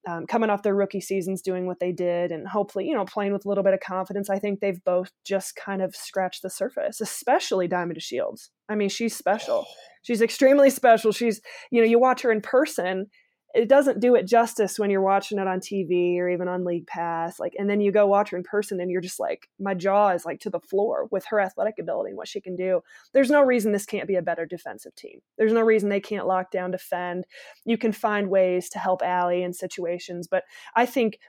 um, 0.07 0.25
coming 0.25 0.49
off 0.49 0.63
their 0.63 0.75
rookie 0.75 1.01
seasons 1.01 1.41
doing 1.41 1.67
what 1.67 1.79
they 1.79 1.91
did 1.91 2.31
and 2.31 2.47
hopefully 2.47 2.87
you 2.87 2.93
know 2.93 3.05
playing 3.05 3.33
with 3.33 3.45
a 3.45 3.49
little 3.49 3.63
bit 3.63 3.73
of 3.73 3.79
confidence 3.81 4.29
i 4.29 4.39
think 4.39 4.59
they've 4.59 4.83
both 4.83 5.11
just 5.25 5.55
kind 5.55 5.81
of 5.81 5.95
scratched 5.95 6.41
the 6.41 6.49
surface 6.49 7.01
especially 7.01 7.67
diamond 7.67 8.01
shields. 8.01 8.51
I 8.69 8.75
mean 8.75 8.89
she's 8.89 9.15
special. 9.15 9.65
She's 10.03 10.21
extremely 10.21 10.69
special. 10.69 11.11
She's 11.11 11.41
you 11.69 11.81
know 11.81 11.87
you 11.87 11.99
watch 11.99 12.21
her 12.21 12.31
in 12.31 12.39
person 12.39 13.07
it 13.55 13.69
doesn't 13.69 13.99
do 13.99 14.15
it 14.15 14.27
justice 14.27 14.77
when 14.77 14.89
you're 14.89 15.01
watching 15.01 15.39
it 15.39 15.47
on 15.47 15.59
TV 15.59 16.17
or 16.17 16.29
even 16.29 16.47
on 16.47 16.65
League 16.65 16.85
Pass. 16.85 17.39
Like, 17.39 17.55
and 17.57 17.69
then 17.69 17.79
you 17.79 17.91
go 17.91 18.05
watch 18.05 18.29
her 18.29 18.37
in 18.37 18.43
person, 18.43 18.79
and 18.79 18.91
you're 18.91 19.01
just 19.01 19.19
like, 19.19 19.49
my 19.59 19.73
jaw 19.73 20.09
is 20.09 20.25
like 20.25 20.39
to 20.41 20.49
the 20.49 20.59
floor 20.59 21.07
with 21.11 21.25
her 21.25 21.39
athletic 21.39 21.75
ability 21.79 22.09
and 22.09 22.17
what 22.17 22.27
she 22.27 22.41
can 22.41 22.55
do. 22.55 22.81
There's 23.13 23.31
no 23.31 23.41
reason 23.41 23.71
this 23.71 23.85
can't 23.85 24.07
be 24.07 24.15
a 24.15 24.21
better 24.21 24.45
defensive 24.45 24.95
team. 24.95 25.21
There's 25.37 25.53
no 25.53 25.61
reason 25.61 25.89
they 25.89 26.01
can't 26.01 26.27
lock 26.27 26.51
down, 26.51 26.71
defend. 26.71 27.25
You 27.65 27.77
can 27.77 27.93
find 27.93 28.29
ways 28.29 28.69
to 28.69 28.79
help 28.79 29.01
Allie 29.01 29.43
in 29.43 29.53
situations, 29.53 30.27
but 30.27 30.43
I 30.75 30.85
think 30.85 31.19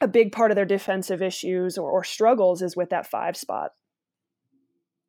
a 0.00 0.08
big 0.08 0.32
part 0.32 0.50
of 0.50 0.56
their 0.56 0.66
defensive 0.66 1.22
issues 1.22 1.78
or, 1.78 1.90
or 1.90 2.04
struggles 2.04 2.60
is 2.60 2.76
with 2.76 2.90
that 2.90 3.06
five 3.06 3.36
spot. 3.36 3.70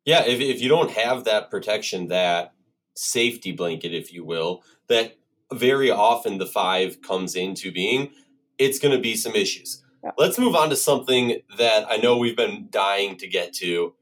Yeah, 0.04 0.24
if 0.24 0.40
if 0.40 0.62
you 0.62 0.68
don't 0.70 0.92
have 0.92 1.24
that 1.24 1.50
protection, 1.50 2.08
that 2.08 2.54
safety 2.94 3.52
blanket, 3.52 3.92
if 3.92 4.12
you 4.12 4.24
will, 4.24 4.62
that 4.88 5.18
very 5.52 5.90
often 5.90 6.38
the 6.38 6.46
five 6.46 7.00
comes 7.02 7.34
into 7.34 7.72
being, 7.72 8.10
it's 8.58 8.78
going 8.78 8.94
to 8.94 9.00
be 9.00 9.16
some 9.16 9.34
issues. 9.34 9.82
Yeah. 10.04 10.10
Let's 10.18 10.38
move 10.38 10.54
on 10.54 10.70
to 10.70 10.76
something 10.76 11.40
that 11.56 11.86
I 11.88 11.96
know 11.96 12.16
we've 12.16 12.36
been 12.36 12.68
dying 12.70 13.16
to 13.18 13.26
get 13.26 13.52
to. 13.54 13.94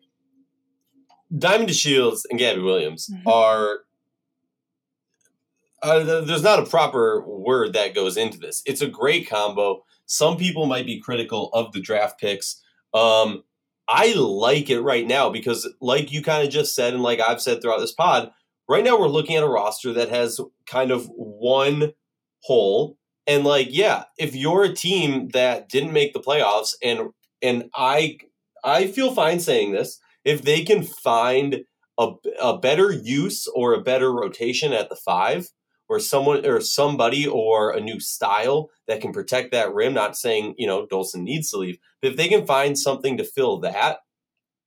Diamond 1.37 1.75
Shields 1.75 2.27
and 2.31 2.39
Gabby 2.39 2.61
Williams 2.61 3.09
mm-hmm. 3.09 3.27
are. 3.29 3.81
Uh, 5.83 6.23
there's 6.23 6.43
not 6.43 6.59
a 6.59 6.67
proper 6.67 7.23
word 7.27 7.75
that 7.75 7.95
goes 7.95 8.17
into 8.17 8.39
this. 8.39 8.63
It's 8.67 8.81
a 8.81 8.89
great 8.89 9.29
combo. 9.29 9.85
Some 10.07 10.37
people 10.37 10.67
might 10.67 10.87
be 10.87 11.01
critical 11.01 11.51
of 11.53 11.73
the 11.73 11.81
draft 11.81 12.19
picks. 12.19 12.63
Um, 12.95 13.45
I 13.87 14.15
like 14.15 14.71
it 14.71 14.81
right 14.81 15.07
now 15.07 15.31
because, 15.31 15.69
like 15.81 16.11
you 16.11 16.23
kind 16.23 16.45
of 16.45 16.53
just 16.53 16.75
said, 16.75 16.95
and 16.95 17.03
like 17.03 17.21
I've 17.21 17.43
said 17.43 17.61
throughout 17.61 17.79
this 17.81 17.93
pod, 17.93 18.33
right 18.69 18.85
now 18.85 18.99
we're 18.99 19.09
looking 19.09 19.37
at 19.37 19.43
a 19.43 19.49
roster 19.49 19.93
that 19.93 20.09
has 20.09 20.41
kind 20.67 20.91
of 20.91 21.07
one 21.15 21.93
hole 22.43 22.97
and 23.27 23.45
like 23.45 23.69
yeah 23.71 24.05
if 24.19 24.35
you're 24.35 24.65
a 24.65 24.75
team 24.75 25.29
that 25.29 25.69
didn't 25.69 25.93
make 25.93 26.13
the 26.13 26.21
playoffs 26.21 26.75
and 26.83 27.11
and 27.43 27.69
i 27.75 28.17
i 28.65 28.87
feel 28.87 29.15
fine 29.15 29.41
saying 29.41 29.73
this 29.73 29.99
if 30.25 30.43
they 30.43 30.63
can 30.63 30.83
find 30.83 31.65
a, 31.99 32.13
a 32.41 32.59
better 32.59 32.93
use 32.93 33.49
or 33.55 33.73
a 33.73 33.81
better 33.81 34.13
rotation 34.13 34.73
at 34.73 34.89
the 34.89 34.97
five 34.97 35.49
or 35.89 36.01
someone 36.01 36.45
or 36.45 36.61
somebody 36.61 37.27
or 37.27 37.71
a 37.71 37.81
new 37.81 38.01
style 38.01 38.71
that 38.89 39.01
can 39.01 39.13
protect 39.13 39.53
that 39.53 39.73
rim 39.73 39.95
not 39.95 40.17
saying 40.17 40.55
you 40.59 40.67
know 40.67 40.87
dolson 40.87 41.23
needs 41.23 41.51
to 41.51 41.57
leave 41.57 41.79
but 42.01 42.11
if 42.11 42.17
they 42.17 42.29
can 42.29 42.47
find 42.47 42.79
something 42.79 43.17
to 43.17 43.25
fill 43.25 43.59
that 43.59 43.99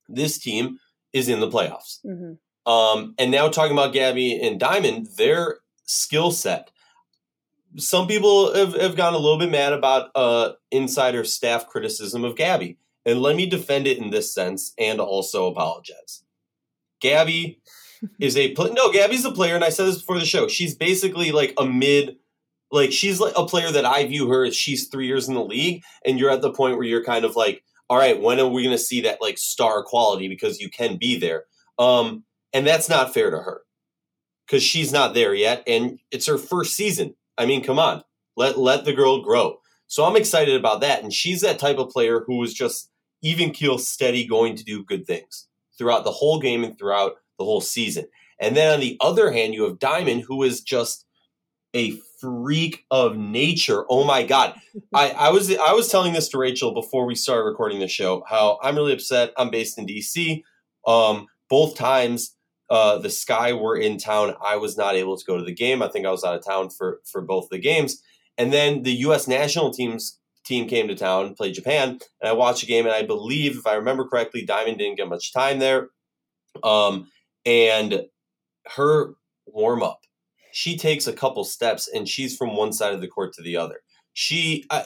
this 0.07 0.38
team 0.38 0.77
is 1.13 1.29
in 1.29 1.39
the 1.39 1.49
playoffs 1.49 1.99
mm-hmm. 2.05 2.33
Um, 2.69 3.15
and 3.17 3.32
now 3.32 3.49
talking 3.49 3.73
about 3.73 3.93
Gabby 3.93 4.39
and 4.39 4.60
Diamond, 4.60 5.08
their 5.17 5.58
skill 5.86 6.29
set. 6.29 6.69
Some 7.77 8.05
people 8.05 8.53
have, 8.53 8.75
have 8.75 8.95
gotten 8.95 9.15
a 9.15 9.17
little 9.17 9.39
bit 9.39 9.49
mad 9.49 9.73
about 9.73 10.12
uh, 10.13 10.51
insider 10.69 11.23
staff 11.23 11.67
criticism 11.67 12.23
of 12.23 12.36
Gabby. 12.36 12.77
And 13.08 13.23
let 13.23 13.36
me 13.36 13.47
defend 13.47 13.88
it 13.88 13.97
in 13.97 14.12
this 14.12 14.32
sense 14.32 14.73
and 14.77 15.01
also 15.01 15.47
apologize. 15.47 16.23
Gabby 17.01 17.60
is 18.19 18.38
a 18.38 18.53
pl- 18.53 18.73
no. 18.73 18.91
Gabby's 18.91 19.25
a 19.25 19.32
player, 19.32 19.55
and 19.55 19.63
I 19.63 19.69
said 19.69 19.88
this 19.88 19.97
before 19.97 20.19
the 20.19 20.25
show. 20.25 20.47
She's 20.47 20.75
basically 20.75 21.32
like 21.32 21.55
a 21.58 21.65
mid, 21.65 22.17
like 22.71 22.91
she's 22.91 23.19
like 23.19 23.34
a 23.36 23.47
player 23.47 23.71
that 23.71 23.86
I 23.86 24.05
view 24.05 24.29
her 24.29 24.45
as 24.45 24.55
she's 24.55 24.89
three 24.89 25.08
years 25.08 25.27
in 25.27 25.34
the 25.34 25.43
league, 25.43 25.82
and 26.05 26.19
you're 26.19 26.29
at 26.29 26.41
the 26.41 26.53
point 26.53 26.75
where 26.75 26.86
you're 26.86 27.03
kind 27.03 27.25
of 27.25 27.36
like, 27.36 27.63
all 27.89 27.97
right, 27.97 28.21
when 28.21 28.39
are 28.39 28.47
we 28.47 28.63
going 28.63 28.77
to 28.77 28.84
see 28.84 29.01
that 29.01 29.21
like 29.21 29.39
star 29.39 29.82
quality 29.82 30.27
because 30.27 30.60
you 30.60 30.69
can 30.69 30.97
be 30.97 31.17
there. 31.17 31.45
Um, 31.79 32.25
and 32.53 32.65
that's 32.65 32.89
not 32.89 33.13
fair 33.13 33.29
to 33.29 33.38
her 33.38 33.62
because 34.45 34.63
she's 34.63 34.91
not 34.91 35.13
there 35.13 35.33
yet. 35.33 35.63
And 35.67 35.99
it's 36.12 36.25
her 36.25 36.38
first 36.38 36.75
season. 36.75 37.15
I 37.38 37.45
mean, 37.45 37.63
come 37.63 37.79
on, 37.79 38.03
let, 38.35 38.57
let 38.57 38.85
the 38.85 38.93
girl 38.93 39.21
grow. 39.21 39.59
So 39.88 40.05
I'm 40.05 40.15
excited 40.15 40.55
about 40.55 40.81
that. 40.81 41.03
And 41.03 41.13
she's 41.13 41.41
that 41.41 41.59
type 41.59 41.77
of 41.77 41.89
player 41.89 42.23
who 42.25 42.43
is 42.43 42.53
just 42.53 42.89
even 43.21 43.51
keel 43.51 43.77
steady, 43.77 44.25
going 44.25 44.55
to 44.55 44.63
do 44.63 44.83
good 44.83 45.05
things 45.05 45.47
throughout 45.77 46.03
the 46.03 46.12
whole 46.12 46.39
game 46.39 46.63
and 46.63 46.77
throughout 46.77 47.13
the 47.38 47.45
whole 47.45 47.62
season. 47.62 48.05
And 48.39 48.55
then 48.55 48.73
on 48.73 48.79
the 48.79 48.97
other 49.01 49.31
hand, 49.31 49.53
you 49.53 49.63
have 49.63 49.79
Diamond, 49.79 50.23
who 50.27 50.43
is 50.43 50.62
just 50.62 51.05
a 51.75 51.99
freak 52.19 52.85
of 52.89 53.17
nature. 53.17 53.85
Oh 53.89 54.03
my 54.03 54.23
God. 54.23 54.55
I, 54.93 55.12
I 55.12 55.29
was 55.29 55.55
I 55.55 55.73
was 55.73 55.89
telling 55.89 56.13
this 56.13 56.29
to 56.29 56.38
Rachel 56.38 56.73
before 56.73 57.05
we 57.05 57.15
started 57.15 57.43
recording 57.43 57.79
the 57.79 57.88
show, 57.88 58.23
how 58.27 58.59
I'm 58.62 58.75
really 58.75 58.93
upset. 58.93 59.31
I'm 59.38 59.49
based 59.49 59.77
in 59.77 59.85
DC. 59.85 60.43
Um, 60.88 61.27
both 61.49 61.75
times 61.75 62.35
uh, 62.69 62.97
the 62.97 63.10
Sky 63.10 63.53
were 63.53 63.75
in 63.75 63.97
town. 63.97 64.36
I 64.45 64.58
was 64.58 64.77
not 64.77 64.95
able 64.95 65.17
to 65.17 65.25
go 65.25 65.38
to 65.38 65.43
the 65.43 65.53
game. 65.53 65.82
I 65.82 65.88
think 65.88 66.05
I 66.05 66.12
was 66.12 66.23
out 66.23 66.36
of 66.36 66.45
town 66.45 66.69
for 66.69 67.01
for 67.05 67.21
both 67.21 67.49
the 67.49 67.60
games. 67.60 68.01
And 68.38 68.53
then 68.53 68.84
the 68.84 68.93
U.S. 68.93 69.27
national 69.27 69.71
teams 69.71 70.19
team 70.45 70.67
came 70.67 70.88
to 70.88 70.95
town, 70.95 71.36
played 71.36 71.53
Japan, 71.53 71.99
and 72.21 72.29
I 72.29 72.34
watched 72.34 72.63
a 72.63 72.65
game. 72.65 72.86
And 72.86 72.93
I 72.93 73.03
believe, 73.03 73.58
if 73.58 73.67
I 73.67 73.73
remember 73.75 74.08
correctly, 74.08 74.45
Diamond 74.45 74.77
didn't 74.77 74.97
get 74.97 75.10
much 75.10 75.34
time 75.34 75.60
there. 75.60 75.89
Um, 76.63 77.10
and 77.45 78.05
her 78.75 79.13
warm 79.45 79.84
up, 79.84 80.01
she 80.51 80.77
takes 80.77 81.08
a 81.08 81.13
couple 81.13 81.43
steps, 81.43 81.88
and 81.88 82.08
she's 82.08 82.36
from 82.36 82.55
one 82.55 82.73
side 82.73 82.93
of 82.93 83.01
the 83.01 83.08
court 83.08 83.34
to 83.34 83.43
the 83.43 83.58
other. 83.58 83.82
She, 84.13 84.65
I, 84.71 84.86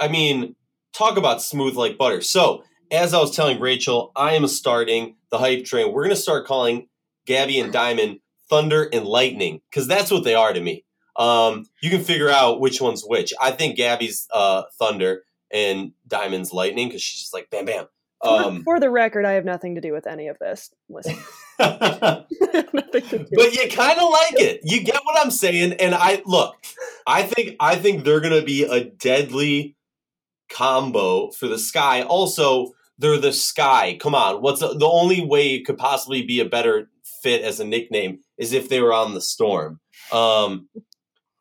I 0.00 0.08
mean, 0.08 0.56
talk 0.94 1.16
about 1.16 1.42
smooth 1.42 1.74
like 1.74 1.98
butter. 1.98 2.22
So 2.22 2.64
as 2.90 3.12
I 3.12 3.20
was 3.20 3.34
telling 3.34 3.60
Rachel, 3.60 4.12
I 4.16 4.34
am 4.34 4.46
starting 4.46 5.16
the 5.30 5.38
hype 5.38 5.64
train. 5.64 5.92
We're 5.92 6.04
going 6.04 6.16
to 6.16 6.20
start 6.20 6.46
calling 6.46 6.88
Gabby 7.26 7.60
and 7.60 7.72
Diamond 7.72 8.20
Thunder 8.48 8.88
and 8.92 9.06
Lightning 9.06 9.60
because 9.70 9.86
that's 9.86 10.10
what 10.10 10.24
they 10.24 10.34
are 10.34 10.52
to 10.52 10.60
me. 10.60 10.84
Um, 11.16 11.66
you 11.80 11.90
can 11.90 12.02
figure 12.02 12.28
out 12.28 12.60
which 12.60 12.80
one's 12.80 13.02
which. 13.02 13.32
I 13.40 13.52
think 13.52 13.76
Gabby's 13.76 14.26
uh, 14.32 14.64
Thunder 14.78 15.22
and 15.52 15.92
Diamond's 16.06 16.52
Lightning 16.52 16.88
because 16.88 17.02
she's 17.02 17.20
just 17.20 17.34
like 17.34 17.50
bam, 17.50 17.64
bam. 17.64 17.86
Um, 18.22 18.58
for, 18.58 18.76
for, 18.76 18.80
the 18.80 18.90
record, 18.90 19.26
I 19.26 19.32
have 19.32 19.44
nothing 19.44 19.74
to 19.74 19.80
do 19.80 19.92
with 19.92 20.06
any 20.06 20.28
of 20.28 20.38
this. 20.38 20.70
Listen, 20.88 21.16
but 21.58 22.26
you 22.32 23.68
kind 23.70 23.98
of 23.98 24.10
like 24.10 24.40
it. 24.40 24.60
You 24.64 24.82
get 24.82 25.00
what 25.04 25.22
I'm 25.22 25.30
saying. 25.30 25.74
And 25.74 25.94
I 25.94 26.22
look, 26.24 26.56
I 27.06 27.22
think 27.22 27.56
I 27.60 27.76
think 27.76 28.04
they're 28.04 28.20
gonna 28.20 28.42
be 28.42 28.64
a 28.64 28.84
deadly 28.84 29.76
combo 30.48 31.30
for 31.30 31.48
the 31.48 31.58
sky. 31.58 32.02
Also, 32.02 32.72
they're 32.98 33.18
the 33.18 33.32
sky. 33.32 33.98
Come 34.00 34.14
on, 34.14 34.40
what's 34.40 34.60
the, 34.60 34.74
the 34.74 34.88
only 34.88 35.24
way 35.24 35.54
it 35.54 35.66
could 35.66 35.78
possibly 35.78 36.22
be 36.22 36.40
a 36.40 36.44
better 36.48 36.88
fit 37.22 37.42
as 37.42 37.60
a 37.60 37.64
nickname 37.64 38.20
is 38.38 38.52
if 38.52 38.68
they 38.68 38.80
were 38.80 38.92
on 38.92 39.14
the 39.14 39.20
storm. 39.20 39.80
Um, 40.12 40.68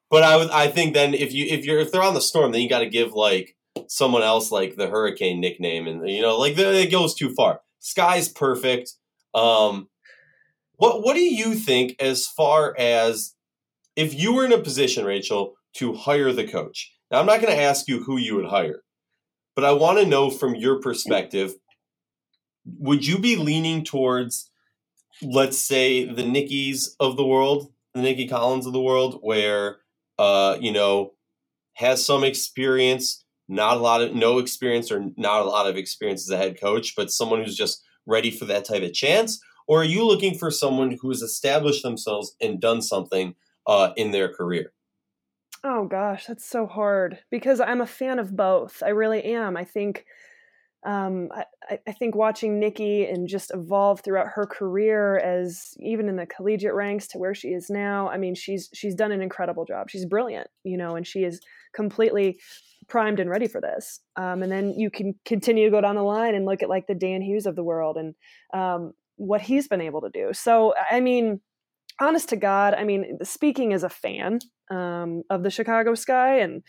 but 0.09 0.23
I 0.23 0.37
would, 0.37 0.49
I 0.51 0.67
think 0.67 0.93
then 0.93 1.13
if 1.13 1.33
you 1.33 1.45
if 1.45 1.65
you're 1.65 1.79
if 1.79 1.91
they're 1.91 2.03
on 2.03 2.13
the 2.13 2.21
storm, 2.21 2.51
then 2.51 2.61
you 2.61 2.69
got 2.69 2.79
to 2.79 2.89
give 2.89 3.13
like 3.13 3.55
someone 3.87 4.21
else 4.21 4.51
like 4.51 4.75
the 4.75 4.87
hurricane 4.87 5.41
nickname, 5.41 5.87
and 5.87 6.07
you 6.09 6.21
know 6.21 6.37
like 6.37 6.57
it 6.57 6.91
goes 6.91 7.15
too 7.15 7.33
far. 7.33 7.61
Sky's 7.79 8.29
perfect. 8.29 8.93
Um, 9.33 9.89
what 10.75 11.03
what 11.03 11.15
do 11.15 11.21
you 11.21 11.55
think 11.55 11.95
as 11.99 12.27
far 12.27 12.75
as 12.77 13.33
if 13.95 14.13
you 14.13 14.33
were 14.33 14.45
in 14.45 14.53
a 14.53 14.59
position, 14.59 15.05
Rachel, 15.05 15.55
to 15.75 15.93
hire 15.93 16.31
the 16.31 16.47
coach? 16.47 16.93
Now 17.09 17.19
I'm 17.19 17.25
not 17.25 17.41
going 17.41 17.53
to 17.53 17.61
ask 17.61 17.87
you 17.87 18.03
who 18.03 18.17
you 18.17 18.35
would 18.35 18.47
hire, 18.49 18.81
but 19.55 19.63
I 19.63 19.71
want 19.71 19.99
to 19.99 20.05
know 20.05 20.29
from 20.29 20.55
your 20.55 20.79
perspective, 20.79 21.53
would 22.65 23.05
you 23.05 23.19
be 23.19 23.35
leaning 23.35 23.83
towards, 23.83 24.49
let's 25.21 25.57
say, 25.57 26.05
the 26.05 26.23
Nickies 26.23 26.95
of 26.99 27.17
the 27.17 27.25
world, 27.25 27.71
the 27.93 28.01
Nikki 28.01 28.27
Collins 28.27 28.65
of 28.65 28.73
the 28.73 28.81
world, 28.81 29.19
where 29.21 29.77
uh, 30.17 30.57
you 30.59 30.71
know 30.71 31.13
has 31.75 32.05
some 32.05 32.23
experience, 32.23 33.23
not 33.47 33.77
a 33.77 33.79
lot 33.79 34.01
of 34.01 34.13
no 34.13 34.39
experience 34.39 34.91
or 34.91 35.05
not 35.17 35.41
a 35.41 35.45
lot 35.45 35.67
of 35.67 35.77
experience 35.77 36.23
as 36.23 36.29
a 36.29 36.37
head 36.37 36.59
coach, 36.59 36.95
but 36.95 37.11
someone 37.11 37.43
who's 37.43 37.57
just 37.57 37.83
ready 38.05 38.31
for 38.31 38.45
that 38.45 38.65
type 38.65 38.83
of 38.83 38.93
chance? 38.93 39.39
Or 39.67 39.81
are 39.81 39.85
you 39.85 40.05
looking 40.05 40.37
for 40.37 40.51
someone 40.51 40.97
who 41.01 41.09
has 41.09 41.21
established 41.21 41.83
themselves 41.83 42.35
and 42.41 42.59
done 42.59 42.81
something 42.81 43.35
uh, 43.65 43.93
in 43.95 44.11
their 44.11 44.29
career? 44.29 44.73
Oh 45.63 45.85
gosh, 45.85 46.25
that's 46.25 46.45
so 46.45 46.67
hard 46.67 47.19
because 47.31 47.61
I'm 47.61 47.79
a 47.79 47.87
fan 47.87 48.19
of 48.19 48.35
both. 48.35 48.83
I 48.83 48.89
really 48.89 49.23
am. 49.23 49.55
I 49.55 49.63
think 49.63 50.05
um, 50.85 51.29
I, 51.31 51.79
I, 51.87 51.91
think 51.93 52.15
watching 52.15 52.59
Nikki 52.59 53.05
and 53.05 53.27
just 53.27 53.51
evolve 53.53 54.01
throughout 54.01 54.27
her 54.35 54.45
career 54.45 55.17
as 55.17 55.75
even 55.79 56.09
in 56.09 56.17
the 56.17 56.25
collegiate 56.25 56.73
ranks 56.73 57.07
to 57.09 57.17
where 57.17 57.33
she 57.33 57.49
is 57.49 57.69
now. 57.69 58.09
I 58.09 58.17
mean, 58.17 58.35
she's 58.35 58.69
she's 58.73 58.93
done 58.93 59.11
an 59.11 59.21
incredible 59.21 59.65
job. 59.65 59.89
She's 59.89 60.05
brilliant, 60.05 60.47
you 60.63 60.77
know, 60.77 60.95
and 60.95 61.07
she 61.07 61.23
is 61.23 61.39
completely 61.73 62.39
primed 62.87 63.19
and 63.19 63.29
ready 63.29 63.47
for 63.47 63.61
this. 63.61 64.01
Um, 64.17 64.43
and 64.43 64.51
then 64.51 64.73
you 64.77 64.91
can 64.91 65.15
continue 65.25 65.65
to 65.65 65.71
go 65.71 65.81
down 65.81 65.95
the 65.95 66.03
line 66.03 66.35
and 66.35 66.45
look 66.45 66.61
at 66.61 66.69
like 66.69 66.87
the 66.87 66.95
Dan 66.95 67.21
Hughes 67.21 67.45
of 67.45 67.55
the 67.55 67.63
world 67.63 67.97
and 67.97 68.13
um, 68.53 68.93
what 69.15 69.41
he's 69.41 69.67
been 69.67 69.81
able 69.81 70.01
to 70.01 70.09
do. 70.09 70.31
So, 70.33 70.73
I 70.91 70.99
mean, 70.99 71.39
honest 71.99 72.29
to 72.29 72.35
God, 72.35 72.73
I 72.73 72.83
mean, 72.83 73.19
speaking 73.23 73.73
as 73.73 73.83
a 73.83 73.89
fan 73.89 74.39
um, 74.69 75.23
of 75.29 75.43
the 75.43 75.49
Chicago 75.49 75.95
Sky, 75.95 76.39
and 76.39 76.63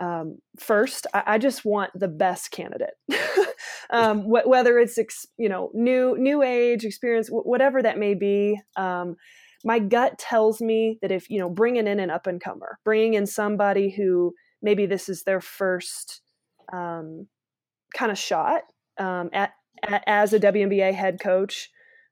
um, 0.00 0.38
first, 0.58 1.06
I, 1.14 1.22
I, 1.26 1.38
just 1.38 1.64
want 1.64 1.90
the 1.94 2.08
best 2.08 2.50
candidate, 2.50 2.94
um, 3.90 4.22
wh- 4.24 4.46
whether 4.46 4.78
it's 4.78 4.98
ex- 4.98 5.26
you 5.38 5.48
know 5.48 5.70
new 5.74 6.16
new 6.18 6.42
age 6.42 6.84
experience, 6.84 7.28
w- 7.28 7.44
whatever 7.44 7.82
that 7.82 7.98
may 7.98 8.14
be. 8.14 8.60
Um, 8.76 9.16
my 9.64 9.78
gut 9.78 10.18
tells 10.18 10.60
me 10.60 10.98
that 11.02 11.10
if 11.10 11.30
you 11.30 11.38
know 11.38 11.48
bringing 11.48 11.86
in 11.86 11.98
an 11.98 12.10
up 12.10 12.26
and 12.26 12.42
comer, 12.42 12.78
bringing 12.84 13.14
in 13.14 13.26
somebody 13.26 13.90
who 13.90 14.34
maybe 14.62 14.86
this 14.86 15.08
is 15.08 15.22
their 15.22 15.40
first 15.40 16.20
um, 16.72 17.26
kind 17.94 18.12
of 18.12 18.18
shot 18.18 18.62
um, 18.98 19.30
at, 19.32 19.52
at, 19.82 20.04
as 20.06 20.32
a 20.32 20.40
WNBA 20.40 20.94
head 20.94 21.20
coach 21.20 21.70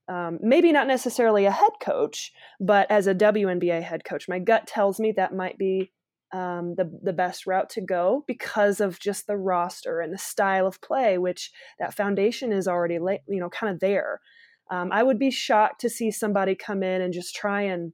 um, 0.09 0.39
maybe 0.43 0.71
not 0.73 0.87
necessarily 0.87 1.47
a 1.47 1.51
head 1.51 1.73
coach, 1.81 2.33
but 2.61 2.91
as 2.91 3.07
a 3.07 3.15
WNBA 3.15 3.83
head 3.83 4.05
coach, 4.05 4.29
my 4.29 4.39
gut 4.39 4.67
tells 4.67 5.01
me 5.01 5.13
that 5.13 5.35
might 5.35 5.57
be 5.57 5.93
um, 6.35 6.75
the 6.75 6.91
the 7.01 7.13
best 7.13 7.47
route 7.47 7.71
to 7.71 7.81
go 7.81 8.25
because 8.27 8.81
of 8.81 8.99
just 8.99 9.29
the 9.29 9.37
roster 9.37 10.01
and 10.01 10.13
the 10.13 10.19
style 10.19 10.67
of 10.67 10.81
play, 10.81 11.17
which 11.17 11.53
that 11.79 11.95
foundation 11.95 12.53
is 12.53 12.67
already 12.67 12.99
la- 12.99 13.23
you 13.29 13.39
know 13.39 13.49
kind 13.49 13.73
of 13.73 13.79
there. 13.79 14.21
Um, 14.69 14.91
I 14.91 15.05
would 15.05 15.19
be 15.19 15.31
shocked 15.31 15.81
to 15.83 15.89
see 15.89 16.11
somebody 16.11 16.57
come 16.57 16.83
in 16.83 17.01
and 17.01 17.15
just 17.15 17.37
try 17.37 17.63
and 17.63 17.93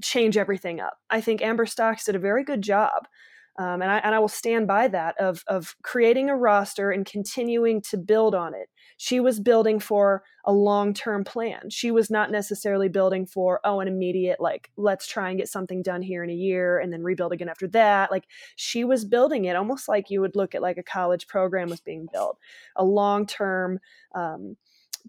change 0.00 0.36
everything 0.36 0.80
up. 0.80 0.98
I 1.10 1.20
think 1.20 1.42
Amber 1.42 1.66
Stokes 1.66 2.04
did 2.04 2.14
a 2.14 2.20
very 2.20 2.44
good 2.44 2.62
job. 2.62 3.08
Um, 3.58 3.82
and 3.82 3.90
I 3.90 3.98
and 3.98 4.14
I 4.14 4.18
will 4.18 4.28
stand 4.28 4.66
by 4.66 4.88
that 4.88 5.20
of 5.20 5.44
of 5.46 5.76
creating 5.82 6.30
a 6.30 6.36
roster 6.36 6.90
and 6.90 7.04
continuing 7.04 7.82
to 7.82 7.98
build 7.98 8.34
on 8.34 8.54
it 8.54 8.68
she 9.02 9.18
was 9.18 9.40
building 9.40 9.80
for 9.80 10.22
a 10.44 10.52
long 10.52 10.92
term 10.92 11.24
plan. 11.24 11.70
She 11.70 11.90
was 11.90 12.10
not 12.10 12.30
necessarily 12.30 12.90
building 12.90 13.24
for, 13.24 13.58
oh, 13.64 13.80
an 13.80 13.88
immediate, 13.88 14.40
like, 14.40 14.70
let's 14.76 15.06
try 15.06 15.30
and 15.30 15.38
get 15.38 15.48
something 15.48 15.80
done 15.80 16.02
here 16.02 16.22
in 16.22 16.28
a 16.28 16.34
year 16.34 16.78
and 16.78 16.92
then 16.92 17.02
rebuild 17.02 17.32
again 17.32 17.48
after 17.48 17.66
that. 17.68 18.10
Like, 18.10 18.24
she 18.56 18.84
was 18.84 19.06
building 19.06 19.46
it 19.46 19.56
almost 19.56 19.88
like 19.88 20.10
you 20.10 20.20
would 20.20 20.36
look 20.36 20.54
at 20.54 20.60
like 20.60 20.76
a 20.76 20.82
college 20.82 21.26
program 21.28 21.70
was 21.70 21.80
being 21.80 22.08
built, 22.12 22.38
a 22.76 22.84
long 22.84 23.26
term, 23.26 23.78
um, 24.14 24.58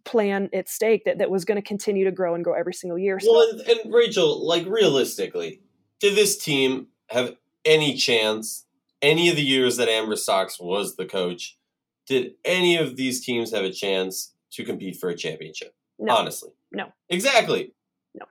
plan 0.05 0.49
at 0.53 0.69
stake 0.69 1.03
that, 1.03 1.17
that 1.17 1.29
was 1.29 1.43
going 1.43 1.61
to 1.61 1.67
continue 1.67 2.05
to 2.05 2.13
grow 2.13 2.33
and 2.33 2.45
grow 2.45 2.53
every 2.53 2.73
single 2.73 2.97
year. 2.97 3.19
So. 3.19 3.29
Well, 3.29 3.49
and, 3.49 3.59
and 3.67 3.93
Rachel, 3.93 4.47
like 4.47 4.65
realistically, 4.67 5.63
did 5.99 6.15
this 6.15 6.37
team 6.37 6.87
have 7.09 7.35
any 7.65 7.95
chance 7.95 8.65
any 9.01 9.29
of 9.29 9.35
the 9.35 9.41
years 9.41 9.77
that 9.77 9.89
Amber 9.89 10.15
Stokes 10.15 10.59
was 10.59 10.95
the 10.95 11.05
coach 11.05 11.57
did 12.07 12.33
any 12.43 12.77
of 12.77 12.95
these 12.95 13.23
teams 13.23 13.51
have 13.53 13.63
a 13.63 13.71
chance 13.71 14.33
to 14.51 14.63
compete 14.63 14.97
for 14.97 15.09
a 15.09 15.15
championship? 15.15 15.73
No. 15.97 16.15
Honestly. 16.15 16.49
No. 16.71 16.91
Exactly. 17.09 17.73
No. 18.13 18.25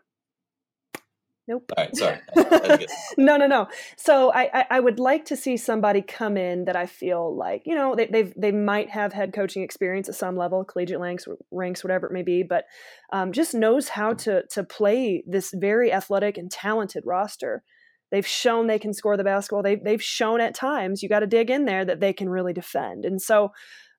Nope. 1.49 1.73
All 1.77 1.85
right, 1.85 1.97
sorry. 1.97 2.19
no, 3.16 3.37
no, 3.37 3.47
no. 3.47 3.69
So 3.97 4.31
I, 4.33 4.51
I, 4.53 4.66
I, 4.71 4.81
would 4.81 4.99
like 4.99 5.25
to 5.27 5.37
see 5.37 5.57
somebody 5.57 6.03
come 6.03 6.37
in 6.37 6.66
that 6.66 6.77
I 6.77 6.87
feel 6.87 7.35
like, 7.35 7.62
you 7.64 7.75
know, 7.75 7.95
they, 7.95 8.07
they've, 8.07 8.33
they 8.37 8.53
might 8.53 8.90
have 8.90 9.12
head 9.12 9.33
coaching 9.33 9.62
experience 9.62 10.09
at 10.09 10.14
some 10.14 10.37
level, 10.37 10.64
collegiate 10.64 11.01
ranks, 11.01 11.27
ranks, 11.51 11.83
whatever 11.83 12.07
it 12.07 12.12
may 12.12 12.23
be, 12.23 12.43
but 12.43 12.64
um, 13.12 13.33
just 13.33 13.55
knows 13.55 13.88
how 13.88 14.12
to, 14.14 14.45
to 14.49 14.62
play 14.62 15.25
this 15.27 15.53
very 15.55 15.93
athletic 15.93 16.37
and 16.37 16.51
talented 16.51 17.05
roster 17.07 17.62
They've 18.11 18.27
shown 18.27 18.66
they 18.66 18.79
can 18.79 18.92
score 18.92 19.16
the 19.16 19.25
basketball. 19.25 19.62
They've, 19.62 19.83
they've 19.83 20.03
shown 20.03 20.40
at 20.40 20.55
times, 20.55 21.03
you 21.03 21.09
got 21.09 21.20
to 21.20 21.27
dig 21.27 21.51
in 21.51 21.64
there, 21.64 21.85
that 21.85 22.01
they 22.01 22.12
can 22.12 22.29
really 22.29 22.53
defend. 22.53 23.05
And 23.05 23.20
so, 23.20 23.53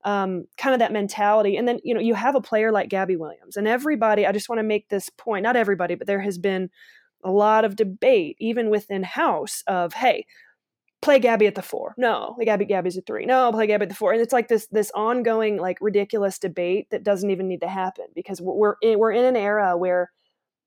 um, 0.03 0.45
kind 0.57 0.73
of 0.73 0.79
that 0.79 0.91
mentality. 0.91 1.57
And 1.57 1.67
then, 1.67 1.79
you 1.83 1.93
know, 1.93 1.99
you 1.99 2.15
have 2.15 2.35
a 2.35 2.41
player 2.41 2.71
like 2.71 2.89
Gabby 2.89 3.15
Williams, 3.15 3.55
and 3.57 3.67
everybody, 3.67 4.25
I 4.25 4.31
just 4.31 4.49
want 4.49 4.59
to 4.59 4.63
make 4.63 4.89
this 4.89 5.09
point, 5.09 5.43
not 5.43 5.55
everybody, 5.55 5.95
but 5.95 6.07
there 6.07 6.21
has 6.21 6.37
been 6.37 6.69
a 7.23 7.31
lot 7.31 7.65
of 7.65 7.75
debate, 7.75 8.35
even 8.39 8.69
within 8.69 9.03
house, 9.03 9.63
of, 9.67 9.93
hey, 9.93 10.25
play 11.01 11.19
Gabby 11.19 11.47
at 11.47 11.55
the 11.55 11.61
four. 11.61 11.93
No, 11.97 12.35
like 12.37 12.45
Gabby 12.45 12.65
Gabby's 12.65 12.97
at 12.97 13.05
three. 13.05 13.25
No, 13.25 13.51
play 13.51 13.67
Gabby 13.67 13.83
at 13.83 13.89
the 13.89 13.95
four. 13.95 14.13
And 14.13 14.21
it's 14.21 14.33
like 14.33 14.47
this 14.47 14.67
this 14.67 14.91
ongoing 14.93 15.57
like 15.57 15.77
ridiculous 15.81 16.37
debate 16.37 16.87
that 16.91 17.03
doesn't 17.03 17.29
even 17.29 17.47
need 17.47 17.61
to 17.61 17.67
happen 17.67 18.05
because 18.15 18.39
we're 18.41 18.75
in, 18.81 18.99
we're 18.99 19.11
in 19.11 19.25
an 19.25 19.35
era 19.35 19.77
where 19.77 20.11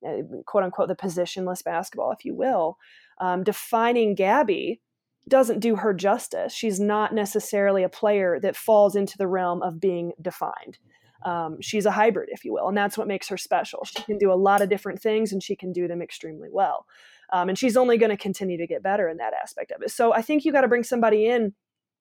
uh, 0.05 0.17
quote 0.45 0.63
unquote 0.63 0.87
the 0.87 0.95
positionless 0.95 1.63
basketball, 1.63 2.11
if 2.11 2.25
you 2.25 2.35
will, 2.35 2.77
um, 3.19 3.43
defining 3.43 4.15
Gabby 4.15 4.81
doesn't 5.27 5.59
do 5.59 5.77
her 5.77 5.93
justice. 5.93 6.53
She's 6.53 6.79
not 6.79 7.13
necessarily 7.13 7.83
a 7.83 7.89
player 7.89 8.39
that 8.41 8.55
falls 8.55 8.95
into 8.95 9.17
the 9.17 9.27
realm 9.27 9.61
of 9.61 9.79
being 9.79 10.13
defined. 10.21 10.77
Um, 11.25 11.59
she's 11.59 11.87
a 11.87 11.91
hybrid, 11.91 12.29
if 12.31 12.45
you 12.45 12.53
will, 12.53 12.67
and 12.67 12.77
that's 12.77 12.97
what 12.97 13.07
makes 13.07 13.27
her 13.29 13.37
special. 13.37 13.83
She 13.83 14.03
can 14.03 14.19
do 14.19 14.31
a 14.31 14.35
lot 14.35 14.61
of 14.61 14.69
different 14.69 15.01
things 15.01 15.31
and 15.31 15.41
she 15.41 15.55
can 15.55 15.71
do 15.71 15.87
them 15.87 16.01
extremely 16.01 16.49
well. 16.51 16.85
Um, 17.33 17.49
and 17.49 17.57
she's 17.57 17.75
only 17.75 17.97
going 17.97 18.11
to 18.11 18.17
continue 18.17 18.57
to 18.57 18.67
get 18.67 18.83
better 18.83 19.09
in 19.09 19.17
that 19.17 19.33
aspect 19.33 19.71
of 19.71 19.81
it. 19.81 19.89
So 19.89 20.13
I 20.13 20.21
think 20.21 20.45
you 20.45 20.51
got 20.51 20.61
to 20.61 20.67
bring 20.67 20.83
somebody 20.83 21.25
in 21.25 21.53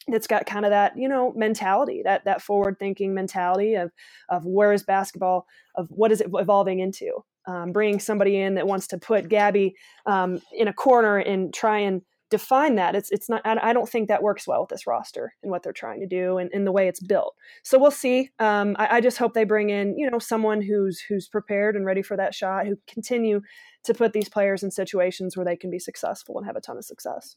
that's 0.09 0.27
got 0.27 0.45
kind 0.45 0.67
of 0.67 0.71
that 0.71 0.97
you 0.99 1.09
know 1.09 1.33
mentality 1.35 2.03
that 2.05 2.25
that 2.25 2.43
forward 2.43 2.77
thinking 2.79 3.15
mentality 3.15 3.75
of 3.75 3.91
of 4.29 4.45
where 4.45 4.73
is 4.73 4.83
basketball 4.83 5.47
of 5.77 5.87
what 5.89 6.13
is 6.13 6.21
it 6.21 6.29
evolving 6.35 6.81
into 6.81 7.25
um, 7.47 7.73
bringing 7.73 8.01
somebody 8.01 8.39
in 8.39 8.55
that 8.55 8.67
wants 8.67 8.87
to 8.89 8.99
put 8.99 9.29
Gabby 9.29 9.75
um, 10.07 10.41
in 10.53 10.69
a 10.69 10.73
corner 10.73 11.19
and 11.19 11.53
try 11.53 11.79
and 11.81 12.03
define 12.31 12.75
that. 12.75 12.97
It's 12.97 13.11
it's 13.13 13.29
not. 13.29 13.43
I 13.45 13.73
don't 13.73 13.89
think 13.89 14.09
that 14.09 14.23
works 14.23 14.47
well 14.47 14.63
with 14.63 14.71
this 14.71 14.87
roster 14.87 15.35
and 15.43 15.53
what 15.53 15.63
they're 15.63 15.73
trying 15.73 16.01
to 16.01 16.07
do 16.07 16.39
and, 16.39 16.51
and 16.53 16.67
the 16.67 16.73
way 16.73 16.89
it's 16.89 17.01
built. 17.01 17.35
So 17.63 17.79
we'll 17.79 17.91
see. 17.91 18.31
Um, 18.39 18.75
I, 18.79 18.97
I, 18.97 19.01
just 19.01 19.19
hope 19.19 19.35
they 19.35 19.45
bring 19.45 19.71
in 19.71 19.97
you 19.97 20.11
know 20.11 20.19
someone 20.19 20.61
who's 20.61 21.01
who's 21.01 21.29
prepared 21.29 21.77
and 21.77 21.85
ready 21.85 22.03
for 22.03 22.17
that 22.17 22.35
shot, 22.35 22.67
who 22.67 22.77
continue 22.89 23.41
to 23.85 23.95
put 23.95 24.13
these 24.13 24.29
players 24.29 24.63
in 24.63 24.71
situations 24.71 25.37
where 25.37 25.45
they 25.45 25.57
can 25.57 25.71
be 25.71 25.79
successful 25.79 26.37
and 26.37 26.47
have 26.47 26.57
a 26.57 26.61
ton 26.61 26.77
of 26.77 26.85
success. 26.85 27.37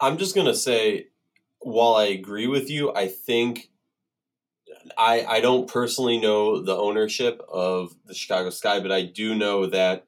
I'm 0.00 0.18
just 0.18 0.34
gonna 0.34 0.54
say, 0.54 1.06
while 1.60 1.94
I 1.94 2.04
agree 2.04 2.46
with 2.46 2.68
you, 2.68 2.92
I 2.94 3.08
think 3.08 3.70
I, 4.96 5.24
I 5.24 5.40
don't 5.40 5.68
personally 5.68 6.18
know 6.18 6.62
the 6.62 6.76
ownership 6.76 7.40
of 7.52 7.94
the 8.06 8.14
Chicago 8.14 8.50
Sky, 8.50 8.80
but 8.80 8.92
I 8.92 9.02
do 9.02 9.34
know 9.34 9.66
that 9.66 10.06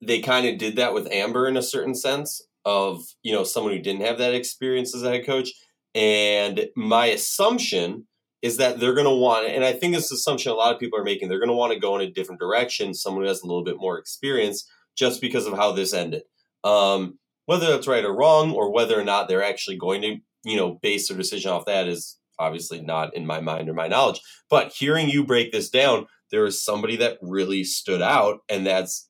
they 0.00 0.20
kind 0.20 0.46
of 0.46 0.58
did 0.58 0.76
that 0.76 0.94
with 0.94 1.10
Amber 1.10 1.46
in 1.46 1.56
a 1.56 1.62
certain 1.62 1.94
sense 1.94 2.42
of, 2.64 3.02
you 3.22 3.32
know, 3.32 3.44
someone 3.44 3.72
who 3.72 3.82
didn't 3.82 4.06
have 4.06 4.18
that 4.18 4.34
experience 4.34 4.94
as 4.94 5.02
a 5.02 5.10
head 5.10 5.26
coach. 5.26 5.50
And 5.94 6.68
my 6.76 7.06
assumption 7.06 8.06
is 8.42 8.56
that 8.56 8.80
they're 8.80 8.94
going 8.94 9.06
to 9.06 9.14
want, 9.14 9.46
and 9.48 9.64
I 9.64 9.72
think 9.72 9.94
this 9.94 10.12
assumption 10.12 10.52
a 10.52 10.54
lot 10.54 10.72
of 10.72 10.80
people 10.80 10.98
are 10.98 11.04
making, 11.04 11.28
they're 11.28 11.38
going 11.38 11.50
to 11.50 11.54
want 11.54 11.72
to 11.72 11.78
go 11.78 11.96
in 11.96 12.06
a 12.06 12.10
different 12.10 12.40
direction, 12.40 12.94
someone 12.94 13.22
who 13.22 13.28
has 13.28 13.42
a 13.42 13.46
little 13.46 13.64
bit 13.64 13.76
more 13.78 13.98
experience, 13.98 14.66
just 14.96 15.20
because 15.20 15.46
of 15.46 15.54
how 15.54 15.72
this 15.72 15.92
ended. 15.92 16.22
Um, 16.64 17.18
whether 17.46 17.66
that's 17.66 17.88
right 17.88 18.04
or 18.04 18.16
wrong, 18.16 18.52
or 18.52 18.72
whether 18.72 18.98
or 18.98 19.04
not 19.04 19.28
they're 19.28 19.44
actually 19.44 19.76
going 19.76 20.02
to, 20.02 20.16
you 20.44 20.56
know, 20.56 20.78
base 20.82 21.08
their 21.08 21.18
decision 21.18 21.50
off 21.50 21.66
that 21.66 21.88
is 21.88 22.16
obviously 22.40 22.80
not 22.80 23.14
in 23.14 23.26
my 23.26 23.40
mind 23.40 23.68
or 23.68 23.74
my 23.74 23.86
knowledge. 23.86 24.20
But 24.48 24.72
hearing 24.72 25.08
you 25.08 25.24
break 25.24 25.52
this 25.52 25.70
down, 25.70 26.06
there 26.30 26.46
is 26.46 26.62
somebody 26.62 26.96
that 26.96 27.18
really 27.20 27.64
stood 27.64 28.02
out, 28.02 28.40
and 28.48 28.66
that's 28.66 29.08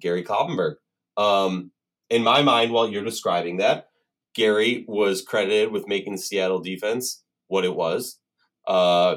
Gary 0.00 0.24
Kloppenburg. 0.24 0.74
Um, 1.16 1.70
in 2.10 2.22
my 2.22 2.42
mind, 2.42 2.72
while 2.72 2.88
you're 2.88 3.04
describing 3.04 3.58
that, 3.58 3.88
Gary 4.34 4.84
was 4.88 5.22
credited 5.22 5.72
with 5.72 5.88
making 5.88 6.12
the 6.12 6.18
Seattle 6.18 6.60
defense 6.60 7.22
what 7.48 7.64
it 7.64 7.74
was. 7.74 8.18
Uh, 8.66 9.16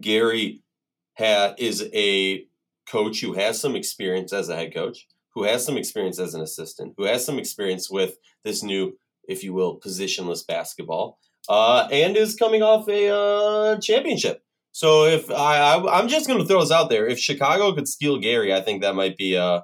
Gary 0.00 0.62
ha- 1.18 1.54
is 1.58 1.88
a 1.94 2.44
coach 2.88 3.20
who 3.20 3.34
has 3.34 3.60
some 3.60 3.76
experience 3.76 4.32
as 4.32 4.48
a 4.48 4.56
head 4.56 4.74
coach, 4.74 5.06
who 5.34 5.44
has 5.44 5.64
some 5.64 5.76
experience 5.76 6.18
as 6.18 6.34
an 6.34 6.40
assistant, 6.40 6.94
who 6.96 7.04
has 7.04 7.24
some 7.24 7.38
experience 7.38 7.88
with 7.90 8.16
this 8.44 8.62
new, 8.62 8.98
if 9.28 9.44
you 9.44 9.52
will, 9.52 9.78
positionless 9.78 10.46
basketball, 10.46 11.18
uh, 11.50 11.88
and 11.90 12.16
is 12.16 12.36
coming 12.36 12.62
off 12.62 12.88
a 12.88 13.12
uh, 13.12 13.78
championship. 13.80 14.40
So 14.70 15.04
if 15.04 15.28
I, 15.32 15.74
I 15.74 15.98
am 15.98 16.06
just 16.06 16.28
going 16.28 16.38
to 16.38 16.46
throw 16.46 16.60
this 16.60 16.70
out 16.70 16.88
there, 16.88 17.08
if 17.08 17.18
Chicago 17.18 17.72
could 17.72 17.88
steal 17.88 18.18
Gary, 18.18 18.54
I 18.54 18.60
think 18.60 18.82
that 18.82 18.94
might 18.94 19.16
be, 19.16 19.36
uh, 19.36 19.62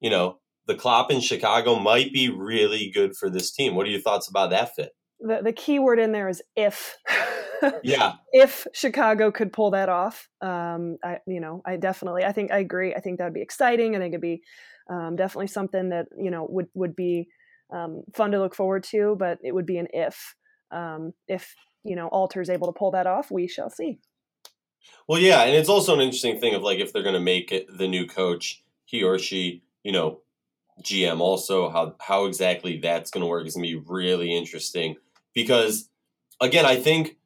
you 0.00 0.10
know, 0.10 0.40
the 0.66 0.74
Klopp 0.74 1.10
in 1.10 1.20
Chicago 1.20 1.76
might 1.76 2.12
be 2.12 2.28
really 2.28 2.90
good 2.94 3.16
for 3.16 3.30
this 3.30 3.50
team. 3.50 3.74
What 3.74 3.86
are 3.86 3.90
your 3.90 4.02
thoughts 4.02 4.28
about 4.28 4.50
that 4.50 4.74
fit? 4.74 4.90
The 5.20 5.40
the 5.42 5.52
key 5.52 5.78
word 5.78 5.98
in 5.98 6.12
there 6.12 6.28
is 6.28 6.42
if. 6.54 6.96
yeah. 7.82 8.14
If 8.32 8.66
Chicago 8.74 9.30
could 9.30 9.52
pull 9.52 9.70
that 9.72 9.88
off, 9.88 10.28
um, 10.42 10.98
I 11.02 11.18
you 11.26 11.40
know 11.40 11.62
I 11.66 11.76
definitely 11.76 12.24
I 12.24 12.32
think 12.32 12.52
I 12.52 12.58
agree. 12.58 12.94
I 12.94 13.00
think 13.00 13.18
that 13.18 13.24
would 13.24 13.34
be 13.34 13.42
exciting. 13.42 13.96
I 13.96 13.98
think 13.98 14.12
it'd 14.12 14.20
be 14.20 14.42
um, 14.90 15.16
definitely 15.16 15.48
something 15.48 15.88
that 15.90 16.06
you 16.18 16.30
know 16.30 16.46
would 16.48 16.66
would 16.74 16.94
be 16.94 17.28
um, 17.74 18.02
fun 18.14 18.30
to 18.32 18.38
look 18.38 18.54
forward 18.54 18.84
to. 18.90 19.16
But 19.18 19.38
it 19.42 19.54
would 19.54 19.66
be 19.66 19.78
an 19.78 19.88
if. 19.92 20.34
Um, 20.70 21.12
if 21.28 21.54
you 21.84 21.96
know 21.96 22.08
Alter 22.08 22.40
is 22.40 22.50
able 22.50 22.66
to 22.66 22.78
pull 22.78 22.90
that 22.92 23.06
off, 23.06 23.30
we 23.30 23.46
shall 23.46 23.70
see. 23.70 23.98
Well, 25.06 25.18
yeah, 25.18 25.42
and 25.42 25.56
it's 25.56 25.68
also 25.68 25.94
an 25.94 26.00
interesting 26.00 26.38
thing 26.40 26.54
of 26.54 26.62
like 26.62 26.78
if 26.78 26.92
they're 26.92 27.02
going 27.02 27.14
to 27.14 27.20
make 27.20 27.52
it 27.52 27.66
the 27.76 27.88
new 27.88 28.06
coach, 28.06 28.62
he 28.84 29.02
or 29.02 29.18
she, 29.18 29.62
you 29.82 29.92
know, 29.92 30.20
GM 30.82 31.20
also 31.20 31.68
how 31.70 31.94
how 32.00 32.24
exactly 32.24 32.78
that's 32.78 33.10
going 33.10 33.22
to 33.22 33.26
work 33.26 33.46
is 33.46 33.54
going 33.54 33.66
to 33.66 33.80
be 33.80 33.84
really 33.86 34.36
interesting 34.36 34.96
because 35.34 35.88
again, 36.40 36.64
I 36.64 36.76
think 36.76 37.16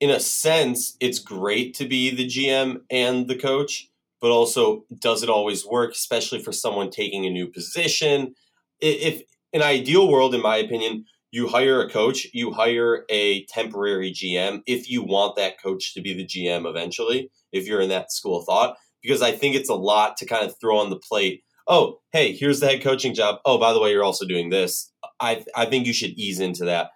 in 0.00 0.10
a 0.10 0.20
sense 0.20 0.96
it's 1.00 1.18
great 1.18 1.74
to 1.74 1.86
be 1.86 2.14
the 2.14 2.26
GM 2.26 2.80
and 2.90 3.28
the 3.28 3.36
coach, 3.36 3.88
but 4.20 4.30
also 4.30 4.84
does 4.98 5.22
it 5.22 5.30
always 5.30 5.66
work, 5.66 5.92
especially 5.92 6.42
for 6.42 6.52
someone 6.52 6.90
taking 6.90 7.26
a 7.26 7.30
new 7.30 7.46
position? 7.46 8.34
If 8.80 9.22
an 9.52 9.62
ideal 9.62 10.08
world, 10.08 10.34
in 10.34 10.42
my 10.42 10.56
opinion, 10.56 11.06
you 11.30 11.48
hire 11.48 11.80
a 11.80 11.88
coach, 11.88 12.26
you 12.32 12.52
hire 12.52 13.04
a 13.08 13.44
temporary 13.46 14.12
GM 14.12 14.62
if 14.66 14.90
you 14.90 15.02
want 15.02 15.36
that 15.36 15.60
coach 15.62 15.94
to 15.94 16.00
be 16.00 16.12
the 16.12 16.26
GM 16.26 16.68
eventually, 16.68 17.30
if 17.52 17.66
you're 17.66 17.80
in 17.80 17.88
that 17.90 18.12
school 18.12 18.40
of 18.40 18.46
thought, 18.46 18.76
because 19.02 19.22
I 19.22 19.32
think 19.32 19.54
it's 19.54 19.70
a 19.70 19.74
lot 19.74 20.16
to 20.18 20.26
kind 20.26 20.44
of 20.44 20.54
throw 20.60 20.78
on 20.78 20.90
the 20.90 20.98
plate. 20.98 21.42
Oh, 21.68 22.00
hey, 22.12 22.32
here's 22.32 22.60
the 22.60 22.66
head 22.66 22.82
coaching 22.82 23.14
job. 23.14 23.38
Oh, 23.44 23.58
by 23.58 23.72
the 23.72 23.80
way, 23.80 23.92
you're 23.92 24.04
also 24.04 24.26
doing 24.26 24.50
this. 24.50 24.92
I 25.20 25.44
I 25.54 25.66
think 25.66 25.86
you 25.86 25.92
should 25.92 26.18
ease 26.18 26.40
into 26.40 26.64
that. 26.64 26.90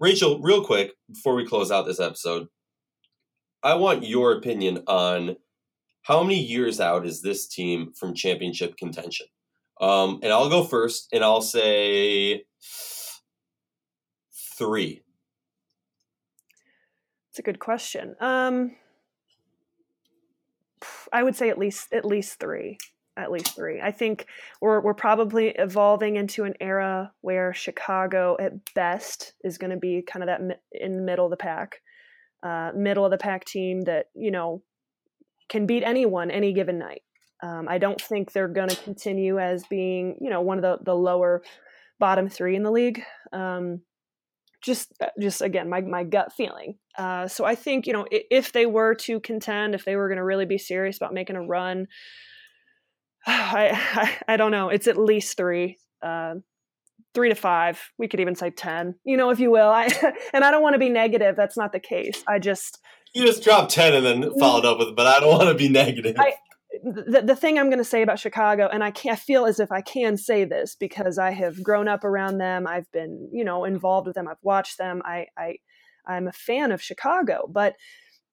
Rachel, 0.00 0.40
real 0.40 0.64
quick 0.64 0.92
before 1.12 1.34
we 1.34 1.46
close 1.46 1.70
out 1.70 1.86
this 1.86 2.00
episode, 2.00 2.48
I 3.62 3.74
want 3.74 4.04
your 4.04 4.32
opinion 4.32 4.82
on 4.86 5.36
how 6.02 6.22
many 6.22 6.40
years 6.40 6.80
out 6.80 7.06
is 7.06 7.22
this 7.22 7.46
team 7.46 7.92
from 7.94 8.14
championship 8.14 8.76
contention? 8.76 9.26
Um, 9.80 10.20
and 10.22 10.32
I'll 10.32 10.48
go 10.48 10.64
first, 10.64 11.08
and 11.12 11.22
I'll 11.22 11.42
say 11.42 12.44
three? 14.60 15.02
It's 17.30 17.38
a 17.38 17.42
good 17.42 17.58
question. 17.58 18.14
Um, 18.20 18.76
I 21.12 21.22
would 21.22 21.34
say 21.34 21.48
at 21.48 21.58
least 21.58 21.92
at 21.92 22.04
least 22.04 22.38
three. 22.38 22.78
At 23.16 23.32
least 23.32 23.56
three. 23.56 23.80
I 23.80 23.90
think 23.90 24.26
we're 24.60 24.80
we're 24.80 24.94
probably 24.94 25.48
evolving 25.48 26.16
into 26.16 26.44
an 26.44 26.54
era 26.60 27.12
where 27.22 27.52
Chicago, 27.54 28.36
at 28.38 28.52
best, 28.74 29.34
is 29.42 29.58
going 29.58 29.72
to 29.72 29.76
be 29.76 30.02
kind 30.02 30.22
of 30.22 30.28
that 30.28 30.60
in 30.72 30.96
the 30.96 31.02
middle 31.02 31.24
of 31.24 31.30
the 31.30 31.36
pack, 31.36 31.80
uh, 32.42 32.70
middle 32.74 33.04
of 33.04 33.10
the 33.10 33.18
pack 33.18 33.44
team 33.44 33.82
that 33.82 34.06
you 34.14 34.30
know 34.30 34.62
can 35.48 35.66
beat 35.66 35.82
anyone 35.82 36.30
any 36.30 36.52
given 36.52 36.78
night. 36.78 37.02
Um, 37.42 37.66
I 37.68 37.78
don't 37.78 38.00
think 38.00 38.32
they're 38.32 38.48
going 38.48 38.68
to 38.68 38.76
continue 38.76 39.38
as 39.38 39.64
being 39.64 40.16
you 40.20 40.30
know 40.30 40.42
one 40.42 40.58
of 40.58 40.62
the 40.62 40.78
the 40.84 40.94
lower 40.94 41.42
bottom 41.98 42.28
three 42.28 42.56
in 42.56 42.62
the 42.62 42.70
league. 42.70 43.02
Um, 43.32 43.82
just 44.62 44.92
uh, 45.00 45.06
just 45.20 45.42
again 45.42 45.68
my 45.68 45.80
my 45.80 46.04
gut 46.04 46.32
feeling. 46.32 46.74
Uh, 46.96 47.28
so 47.28 47.44
I 47.44 47.54
think 47.54 47.86
you 47.86 47.92
know 47.92 48.06
if 48.10 48.52
they 48.52 48.66
were 48.66 48.94
to 48.96 49.20
contend, 49.20 49.74
if 49.74 49.84
they 49.84 49.96
were 49.96 50.08
going 50.08 50.18
to 50.18 50.24
really 50.24 50.46
be 50.46 50.58
serious 50.58 50.96
about 50.96 51.14
making 51.14 51.36
a 51.36 51.42
run, 51.42 51.86
I, 53.26 53.70
I, 54.26 54.34
I 54.34 54.36
don't 54.36 54.50
know. 54.50 54.68
It's 54.68 54.86
at 54.86 54.96
least 54.96 55.36
three. 55.36 55.78
Uh, 56.02 56.34
three 57.14 57.28
to 57.28 57.34
five. 57.34 57.80
We 57.98 58.08
could 58.08 58.20
even 58.20 58.34
say 58.34 58.50
ten. 58.50 58.94
You 59.04 59.16
know, 59.16 59.30
if 59.30 59.40
you 59.40 59.50
will. 59.50 59.68
I 59.68 59.88
and 60.32 60.44
I 60.44 60.50
don't 60.50 60.62
want 60.62 60.74
to 60.74 60.78
be 60.78 60.88
negative. 60.88 61.36
That's 61.36 61.56
not 61.56 61.72
the 61.72 61.80
case. 61.80 62.22
I 62.28 62.38
just 62.38 62.78
you 63.14 63.26
just 63.26 63.42
dropped 63.42 63.72
ten 63.72 63.94
and 63.94 64.04
then 64.04 64.38
followed 64.38 64.64
up 64.64 64.78
with, 64.78 64.94
but 64.94 65.06
I 65.06 65.20
don't 65.20 65.30
want 65.30 65.48
to 65.48 65.54
be 65.54 65.68
negative. 65.68 66.16
I, 66.18 66.34
the, 66.82 67.22
the 67.24 67.36
thing 67.36 67.58
I'm 67.58 67.68
going 67.68 67.78
to 67.78 67.84
say 67.84 68.02
about 68.02 68.18
Chicago, 68.18 68.68
and 68.72 68.84
I, 68.84 68.90
can, 68.90 69.12
I 69.12 69.16
feel 69.16 69.46
as 69.46 69.60
if 69.60 69.72
I 69.72 69.80
can 69.80 70.16
say 70.16 70.44
this 70.44 70.76
because 70.78 71.18
I 71.18 71.30
have 71.30 71.62
grown 71.62 71.88
up 71.88 72.04
around 72.04 72.38
them. 72.38 72.66
I've 72.66 72.90
been, 72.92 73.28
you 73.32 73.44
know, 73.44 73.64
involved 73.64 74.06
with 74.06 74.14
them. 74.14 74.28
I've 74.28 74.42
watched 74.42 74.78
them. 74.78 75.02
I, 75.04 75.26
I, 75.36 75.56
I'm 76.06 76.28
a 76.28 76.32
fan 76.32 76.72
of 76.72 76.82
Chicago, 76.82 77.48
but 77.50 77.74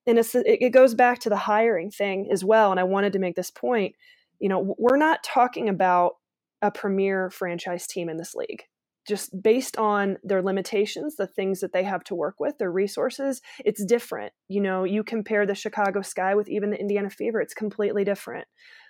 in 0.05 0.17
a, 0.17 0.23
it 0.33 0.71
goes 0.71 0.93
back 0.95 1.19
to 1.19 1.29
the 1.29 1.35
hiring 1.35 1.91
thing 1.91 2.29
as 2.31 2.43
well. 2.43 2.71
And 2.71 2.79
I 2.79 2.83
wanted 2.83 3.13
to 3.13 3.19
make 3.19 3.35
this 3.35 3.51
point. 3.51 3.95
You 4.39 4.49
know, 4.49 4.75
we're 4.77 4.97
not 4.97 5.23
talking 5.23 5.67
about 5.67 6.13
a 6.61 6.71
premier 6.71 7.29
franchise 7.29 7.87
team 7.87 8.07
in 8.09 8.17
this 8.17 8.35
league 8.35 8.63
just 9.07 9.41
based 9.41 9.77
on 9.77 10.17
their 10.23 10.41
limitations, 10.41 11.15
the 11.15 11.27
things 11.27 11.61
that 11.61 11.73
they 11.73 11.83
have 11.83 12.03
to 12.05 12.15
work 12.15 12.35
with, 12.39 12.57
their 12.57 12.71
resources, 12.71 13.41
it's 13.63 13.83
different. 13.85 14.33
You 14.47 14.61
know, 14.61 14.83
you 14.83 15.03
compare 15.03 15.45
the 15.45 15.55
Chicago 15.55 16.01
Sky 16.01 16.35
with 16.35 16.49
even 16.49 16.71
the 16.71 16.79
Indiana 16.79 17.09
Fever, 17.09 17.41
it's 17.41 17.53
completely 17.53 18.03
different. 18.03 18.47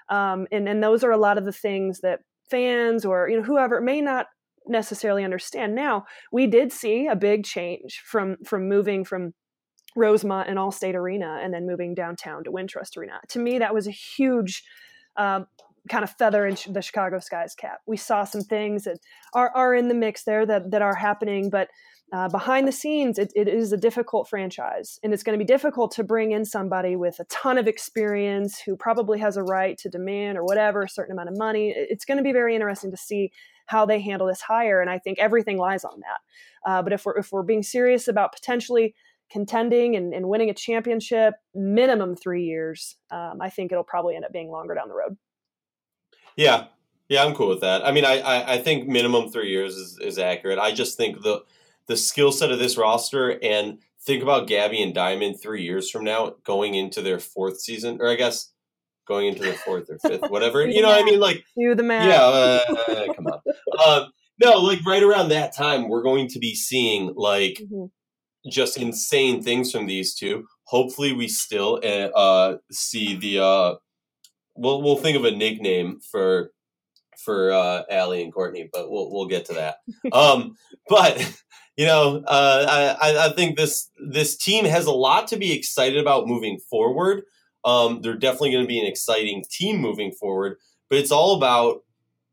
Um, 0.10 0.48
and 0.52 0.68
and 0.68 0.82
those 0.82 1.04
are 1.04 1.12
a 1.12 1.18
lot 1.18 1.38
of 1.38 1.46
the 1.46 1.52
things 1.52 2.00
that 2.02 2.20
fans 2.50 3.06
or 3.06 3.30
you 3.30 3.38
know 3.38 3.44
whoever 3.44 3.82
may 3.82 4.02
not 4.02 4.28
necessarily 4.68 5.24
understand. 5.24 5.76
Now, 5.76 6.06
we 6.32 6.48
did 6.48 6.72
see 6.72 7.08
a 7.08 7.16
big 7.16 7.44
change 7.44 8.02
from 8.06 8.38
from 8.46 8.68
moving 8.68 9.04
from 9.04 9.34
Rosemont 9.96 10.50
and 10.50 10.58
Allstate 10.58 10.96
Arena 10.96 11.40
and 11.42 11.54
then 11.54 11.66
moving 11.66 11.94
downtown 11.94 12.44
to 12.44 12.52
Wintrust 12.52 12.98
Arena. 12.98 13.20
To 13.30 13.40
me, 13.40 13.60
that 13.60 13.74
was 13.74 13.88
a 13.88 13.92
huge 13.92 14.64
uh, 15.18 15.42
kind 15.88 16.04
of 16.04 16.12
feather 16.12 16.45
in 16.45 16.58
the 16.69 16.82
Chicago 16.82 17.19
Sky's 17.19 17.56
cap. 17.56 17.80
We 17.86 17.97
saw 17.97 18.23
some 18.23 18.41
things 18.41 18.84
that 18.86 19.00
are, 19.34 19.52
are 19.56 19.73
in 19.73 19.88
the 19.88 19.93
mix 19.93 20.23
there 20.23 20.45
that, 20.45 20.71
that 20.71 20.82
are 20.82 20.95
happening, 20.95 21.50
but 21.50 21.69
uh, 22.13 22.30
behind 22.30 22.67
the 22.67 22.71
scenes, 22.71 23.19
it, 23.19 23.34
it 23.36 23.50
is 23.50 23.73
a 23.73 23.78
difficult 23.78 24.30
franchise. 24.30 24.97
And 25.04 25.13
it's 25.13 25.23
going 25.23 25.38
to 25.38 25.43
be 25.43 25.47
difficult 25.47 25.91
to 25.95 26.04
bring 26.04 26.32
in 26.32 26.45
somebody 26.45 26.95
with 26.95 27.19
a 27.19 27.26
ton 27.26 27.58
of 27.58 27.67
experience 27.67 28.60
who 28.60 28.78
probably 28.78 29.19
has 29.19 29.36
a 29.36 29.43
right 29.43 29.78
to 29.80 29.89
demand 29.89 30.38
or 30.38 30.45
whatever, 30.45 30.84
a 30.84 30.89
certain 30.89 31.12
amount 31.12 31.30
of 31.30 31.38
money. 31.38 31.73
It's 31.76 32.06
going 32.06 32.17
to 32.17 32.23
be 32.23 32.32
very 32.32 32.56
interesting 32.56 32.91
to 32.91 32.97
see 32.97 33.32
how 33.65 33.86
they 33.86 34.00
handle 34.00 34.28
this 34.28 34.39
hire. 34.39 34.80
And 34.80 34.89
I 34.89 35.00
think 35.00 35.19
everything 35.19 35.58
lies 35.58 35.84
on 35.84 36.00
that. 36.00 36.69
Uh, 36.71 36.82
but 36.82 36.93
if 36.93 37.06
we're, 37.06 37.17
if 37.17 37.34
we're 37.34 37.43
being 37.43 37.63
serious 37.63 38.08
about 38.08 38.32
potentially 38.32 38.95
contending 39.30 39.97
and, 39.97 40.13
and 40.13 40.30
winning 40.30 40.50
a 40.50 40.54
championship, 40.54 41.34
minimum 41.54 42.15
three 42.15 42.45
years, 42.45 42.95
um, 43.12 43.39
I 43.41 43.50
think 43.50 43.73
it'll 43.73 43.84
probably 43.84 44.15
end 44.15 44.23
up 44.23 44.32
being 44.32 44.50
longer 44.50 44.76
down 44.76 44.88
the 44.88 44.95
road. 44.95 45.17
Yeah, 46.38 46.65
yeah, 47.10 47.26
I'm 47.26 47.36
cool 47.36 47.50
with 47.50 47.62
that. 47.62 47.86
I 47.86 47.91
mean, 47.91 48.06
I 48.06 48.19
I, 48.19 48.54
I 48.54 48.58
think 48.60 48.88
minimum 48.88 49.30
three 49.30 49.50
years 49.50 49.76
is, 49.76 50.00
is 50.00 50.19
accurate. 50.19 50.60
I 50.60 50.71
just 50.71 50.95
think 50.95 51.21
the 51.23 51.43
the 51.88 51.97
skill 51.97 52.32
set 52.32 52.52
of 52.52 52.60
this 52.60 52.78
roster 52.78 53.39
and 53.43 53.80
think 54.02 54.21
about 54.21 54.47
Gabby 54.47 54.82
and 54.82 54.93
Diamond 54.93 55.41
three 55.41 55.63
years 55.63 55.89
from 55.89 56.04
now 56.04 56.36
going 56.45 56.76
into 56.76 57.02
their 57.02 57.19
fourth 57.19 57.60
season, 57.60 57.97
or 58.00 58.10
I 58.10 58.15
guess 58.15 58.52
going 59.08 59.28
into 59.28 59.41
their 59.41 59.54
fourth 59.54 59.89
or 59.89 59.97
fifth, 60.00 60.21
whatever. 60.30 60.67
you 60.67 60.82
know 60.82 60.89
what 60.89 61.02
I 61.02 61.06
mean? 61.06 61.19
Like 61.19 61.43
do 61.58 61.76
the 61.76 61.84
math. 61.84 62.08
Yeah, 62.08 62.95
uh, 62.95 63.13
come 63.15 63.28
on. 63.28 63.39
Um, 63.86 64.12
no, 64.39 64.60
like 64.60 64.86
right 64.86 65.04
around 65.04 65.30
that 65.30 65.56
time, 65.56 65.89
we're 65.89 66.04
going 66.04 66.28
to 66.30 66.39
be 66.39 66.54
seeing 66.54 67.13
like 67.15 67.60
mm-hmm. 67.62 67.86
just 68.50 68.78
insane 68.78 69.41
things 69.41 69.71
from 69.71 69.88
these 69.88 70.13
two. 70.13 70.45
Hopefully, 70.65 71.13
we 71.13 71.28
still 71.28 71.80
uh, 71.84 72.10
uh 72.15 72.58
see 72.71 73.15
the 73.15 73.39
uh, 73.39 73.76
we'll 74.58 74.82
we'll 74.82 74.98
think 74.98 75.17
of 75.17 75.26
a 75.26 75.32
nickname 75.32 76.00
for 76.00 76.52
for 77.17 77.52
uh, 77.52 77.84
Allie 77.89 78.24
and 78.24 78.34
Courtney, 78.34 78.70
but 78.72 78.89
we'll 78.89 79.12
we'll 79.12 79.28
get 79.28 79.46
to 79.46 79.54
that. 79.54 79.78
um, 80.12 80.56
but 80.89 81.17
you 81.76 81.86
know, 81.86 82.24
uh, 82.26 82.96
I 83.00 83.28
I 83.28 83.30
think 83.34 83.58
this 83.58 83.89
this 84.10 84.36
team 84.36 84.65
has 84.65 84.86
a 84.86 84.91
lot 84.91 85.28
to 85.28 85.38
be 85.38 85.54
excited 85.54 85.98
about 85.98 86.28
moving 86.28 86.60
forward. 86.70 87.24
Um, 87.65 88.02
they're 88.02 88.15
definitely 88.17 88.52
going 88.52 88.63
to 88.63 88.67
be 88.67 88.80
an 88.80 88.88
exciting 88.88 89.43
team 89.50 89.78
moving 89.78 90.12
forward, 90.12 90.58
but 90.89 91.00
it's 91.00 91.12
all 91.12 91.36
about 91.36 91.82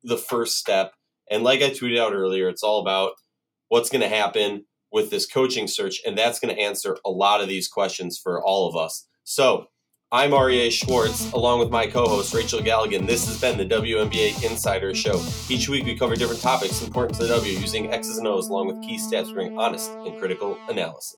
the 0.02 0.18
first 0.18 0.58
step. 0.58 0.92
And 1.30 1.42
like 1.42 1.60
I 1.60 1.70
tweeted 1.70 1.98
out 1.98 2.12
earlier, 2.12 2.48
it's 2.48 2.62
all 2.62 2.80
about 2.80 3.12
what's 3.68 3.90
going 3.90 4.02
to 4.02 4.08
happen 4.08 4.66
with 4.92 5.10
this 5.10 5.26
coaching 5.26 5.66
search, 5.66 6.00
and 6.06 6.16
that's 6.16 6.38
going 6.38 6.54
to 6.54 6.60
answer 6.60 6.96
a 7.04 7.10
lot 7.10 7.40
of 7.40 7.48
these 7.48 7.66
questions 7.66 8.16
for 8.16 8.42
all 8.44 8.68
of 8.68 8.76
us. 8.76 9.08
So, 9.24 9.66
I'm 10.14 10.30
Aryeh 10.30 10.70
Schwartz, 10.70 11.32
along 11.32 11.58
with 11.58 11.70
my 11.70 11.88
co 11.88 12.06
host, 12.06 12.32
Rachel 12.32 12.60
Galligan. 12.60 13.04
This 13.04 13.26
has 13.26 13.40
been 13.40 13.58
the 13.58 13.66
WNBA 13.66 14.48
Insider 14.48 14.94
Show. 14.94 15.20
Each 15.48 15.68
week, 15.68 15.86
we 15.86 15.96
cover 15.96 16.14
different 16.14 16.40
topics 16.40 16.82
important 16.82 17.18
to 17.18 17.26
the 17.26 17.34
W 17.34 17.58
using 17.58 17.92
X's 17.92 18.18
and 18.18 18.28
O's 18.28 18.48
along 18.48 18.68
with 18.68 18.80
key 18.80 18.96
stats 18.96 19.34
bring 19.34 19.58
honest 19.58 19.90
and 19.90 20.16
critical 20.16 20.56
analysis. 20.68 21.16